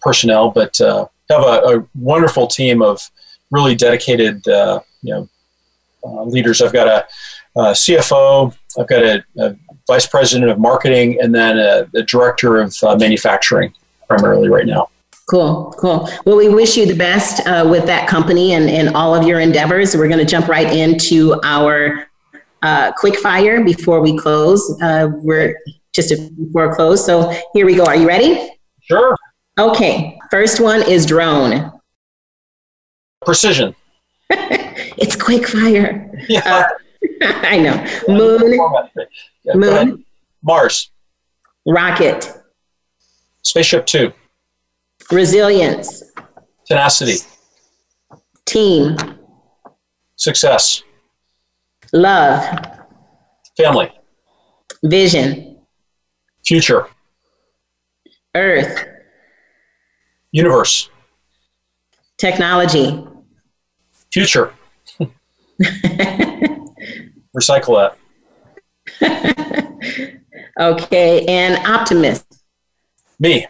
[0.00, 3.00] personnel, but uh, have a, a, wonderful team of
[3.50, 5.28] really dedicated uh, you know
[6.24, 6.62] leaders.
[6.62, 11.58] I've got a, a, CFO, I've got a, a, vice president of marketing, and then
[11.58, 13.74] a, a director of manufacturing
[14.06, 14.88] primarily right now.
[15.30, 16.08] Cool, cool.
[16.24, 19.38] Well, we wish you the best uh, with that company and, and all of your
[19.38, 19.96] endeavors.
[19.96, 22.08] We're going to jump right into our
[22.62, 24.76] uh, quick fire before we close.
[24.82, 25.56] Uh, we're
[25.92, 27.06] just before close.
[27.06, 27.84] So here we go.
[27.84, 28.50] Are you ready?
[28.80, 29.16] Sure.
[29.56, 30.18] Okay.
[30.32, 31.78] First one is drone.
[33.24, 33.76] Precision.
[34.30, 36.10] it's quick fire.
[36.28, 36.42] Yeah.
[36.44, 36.68] Uh,
[37.22, 37.86] I know.
[38.08, 38.58] Moon.
[39.44, 40.04] Yeah, Moon.
[40.42, 40.90] Mars.
[41.64, 42.32] Rocket.
[43.42, 44.12] Spaceship Two.
[45.10, 46.04] Resilience.
[46.66, 47.18] Tenacity.
[48.46, 48.96] Team.
[50.16, 50.82] Success.
[51.92, 52.44] Love.
[53.56, 53.90] Family.
[54.84, 55.58] Vision.
[56.46, 56.86] Future.
[58.36, 58.84] Earth.
[60.30, 60.88] Universe.
[62.16, 63.04] Technology.
[64.12, 64.54] Future.
[67.36, 67.96] Recycle that.
[70.60, 72.26] okay, and optimist.
[73.18, 73.46] Me.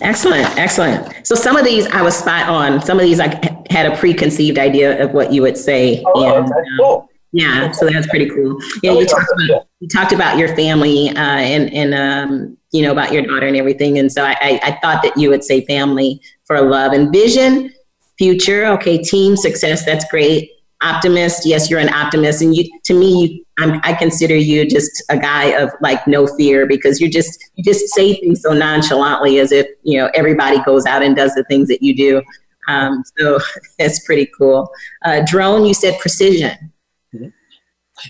[0.00, 1.26] Excellent, excellent.
[1.26, 2.80] So some of these I was spot on.
[2.82, 3.28] Some of these I
[3.70, 6.02] had a preconceived idea of what you would say.
[6.06, 7.08] Oh, and, okay, cool.
[7.32, 8.58] Yeah, so that's pretty cool.
[8.82, 12.92] Yeah, you talked about you talked about your family uh, and and um, you know
[12.92, 15.64] about your daughter and everything, and so I, I, I thought that you would say
[15.66, 17.72] family for love and vision,
[18.18, 18.66] future.
[18.66, 19.84] Okay, team success.
[19.84, 20.50] That's great.
[20.82, 21.46] Optimist.
[21.46, 25.18] Yes, you're an optimist, and you to me, you, I'm, I consider you just a
[25.18, 29.52] guy of like no fear because you just you just say things so nonchalantly as
[29.52, 32.22] if you know everybody goes out and does the things that you do.
[32.68, 33.38] Um, so
[33.78, 34.70] that's pretty cool.
[35.04, 35.64] Uh, drone.
[35.64, 36.72] You said precision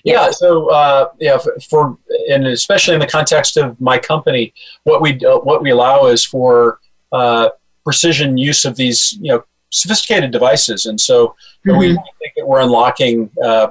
[0.04, 0.30] yeah.
[0.30, 1.38] So uh, yeah,
[1.68, 1.96] for
[2.28, 6.24] and especially in the context of my company, what we uh, what we allow is
[6.24, 6.78] for
[7.12, 7.50] uh,
[7.84, 11.34] precision use of these you know sophisticated devices, and so
[11.66, 11.78] mm-hmm.
[11.78, 13.68] we think that we're unlocking uh,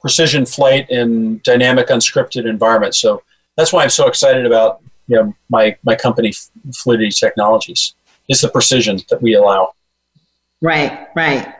[0.00, 2.98] precision flight in dynamic, unscripted environments.
[2.98, 3.22] So
[3.56, 6.32] that's why I'm so excited about you know my my company
[6.74, 7.94] Fluidity Technologies
[8.28, 9.72] is the precision that we allow.
[10.60, 11.54] Right, right.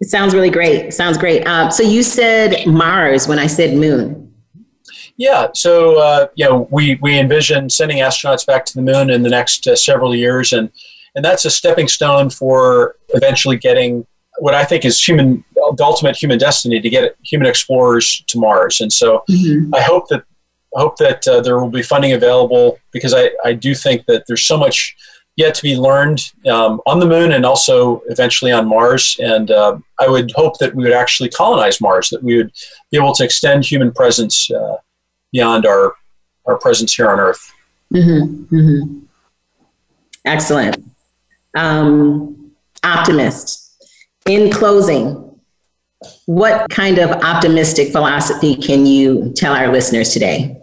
[0.00, 0.86] It sounds really great.
[0.86, 1.46] It sounds great.
[1.46, 4.34] Uh, so you said Mars when I said moon.
[5.16, 5.48] Yeah.
[5.54, 9.30] So uh, you know, we we envision sending astronauts back to the moon in the
[9.30, 10.70] next uh, several years, and
[11.14, 14.06] and that's a stepping stone for eventually getting
[14.38, 18.80] what I think is human the ultimate human destiny to get human explorers to Mars.
[18.80, 19.74] And so mm-hmm.
[19.74, 20.24] I hope that
[20.76, 24.24] I hope that uh, there will be funding available because I, I do think that
[24.26, 24.96] there's so much
[25.36, 29.16] yet to be learned um, on the moon and also eventually on Mars.
[29.18, 32.52] And uh, I would hope that we would actually colonize Mars, that we would
[32.90, 34.76] be able to extend human presence uh,
[35.30, 35.94] beyond our,
[36.46, 37.52] our presence here on Earth.
[37.92, 38.98] Mm-hmm, mm-hmm.
[40.24, 40.84] Excellent.
[41.54, 42.52] Um,
[42.82, 43.61] optimist.
[44.26, 45.38] In closing,
[46.26, 50.58] what kind of optimistic philosophy can you tell our listeners today?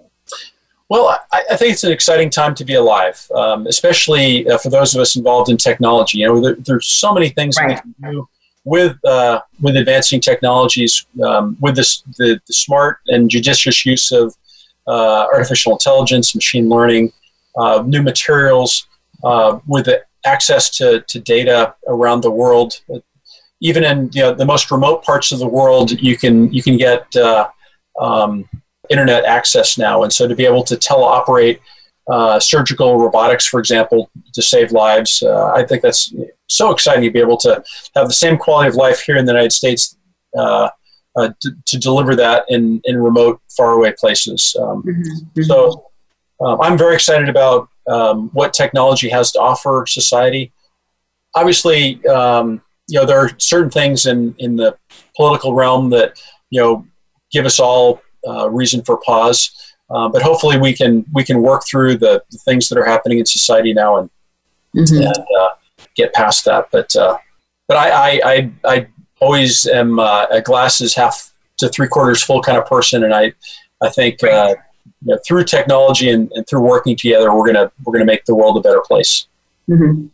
[0.90, 4.70] Well, I, I, think it's an exciting time to be alive, um, especially uh, for
[4.70, 6.20] those of us involved in technology.
[6.20, 7.70] You know, there, there's so many things right.
[7.86, 8.30] we can do
[8.64, 14.36] with uh, with advancing technologies, um, with this, the, the smart and judicious use of
[14.88, 17.12] uh, artificial intelligence, machine learning,
[17.58, 18.88] uh, new materials,
[19.24, 22.82] uh, with the access to, to data around the world.
[23.62, 26.78] Even in you know, the most remote parts of the world, you can you can
[26.78, 27.50] get uh,
[28.00, 28.48] um,
[28.90, 30.04] internet access now.
[30.04, 31.60] And so to be able to teleoperate
[32.10, 36.14] uh, surgical robotics, for example, to save lives, uh, I think that's
[36.48, 37.64] so exciting to be able to
[37.96, 39.96] have the same quality of life here in the United States.
[40.38, 40.70] Uh,
[41.16, 44.56] uh to, to, deliver that in, in remote, faraway places.
[44.62, 45.42] Um, mm-hmm.
[45.42, 45.90] So
[46.40, 50.52] um, I'm very excited about um, what technology has to offer society.
[51.36, 54.78] Obviously, um, you know there are certain things in, in the
[55.16, 56.86] political realm that you know
[57.32, 59.52] give us all uh, reason for pause.
[59.90, 63.20] Uh, but hopefully we can we can work through the, the things that are happening
[63.20, 64.10] in society now and,
[64.76, 64.98] mm-hmm.
[64.98, 65.50] and uh,
[65.96, 66.68] get past that.
[66.72, 67.18] But uh,
[67.68, 68.88] but I, I, I I
[69.20, 73.34] always am uh, a glasses half to three quarters full kind of person, and I
[73.82, 74.56] I think uh,
[75.06, 78.36] you know, through technology and, and, through working together, we're gonna we're gonna make the
[78.36, 79.28] world a better place.
[79.70, 80.08] Mm-hmm.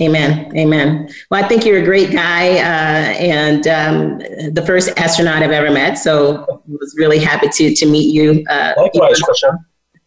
[0.00, 0.56] Amen.
[0.56, 1.08] Amen.
[1.30, 4.18] Well, I think you're a great guy uh, and um,
[4.52, 5.94] the first astronaut I've ever met.
[5.98, 8.44] So I was really happy to, to meet you.
[8.48, 9.20] Uh, Likewise,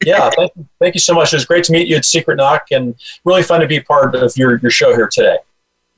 [0.05, 1.33] yeah, thank you, thank you so much.
[1.33, 4.15] It was great to meet you at Secret Knock and really fun to be part
[4.15, 5.37] of your, your show here today.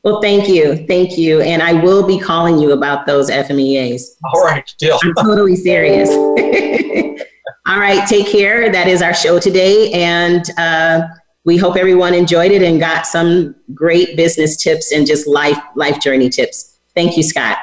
[0.04, 0.86] Well, thank you.
[0.88, 1.40] Thank you.
[1.42, 4.02] And I will be calling you about those FMEAs.
[4.34, 5.00] All right, deal.
[5.02, 6.10] I'm totally serious.
[7.68, 8.70] All right, take care.
[8.70, 9.92] That is our show today.
[9.94, 11.08] And uh,
[11.46, 16.00] we hope everyone enjoyed it and got some great business tips and just life life
[16.00, 16.80] journey tips.
[16.96, 17.58] Thank you, Scott.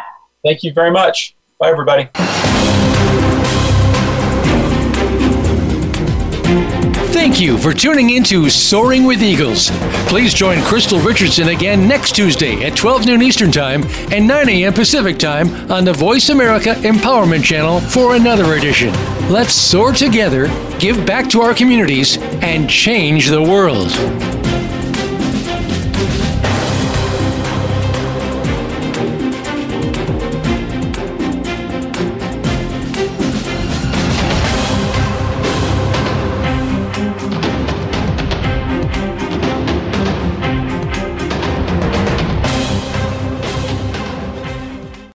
[0.44, 1.34] Thank you very much.
[1.58, 2.08] Bye, everybody.
[7.12, 9.68] Thank you for tuning in to Soaring with Eagles.
[10.06, 13.82] Please join Krystylle Richardson again next Tuesday at 12 noon Eastern Time
[14.12, 14.72] and 9 a.m.
[14.72, 18.92] Pacific Time on the Voice America Empowerment Channel for another edition.
[19.28, 20.46] Let's soar together,
[20.78, 23.90] give back to our communities, and change the world.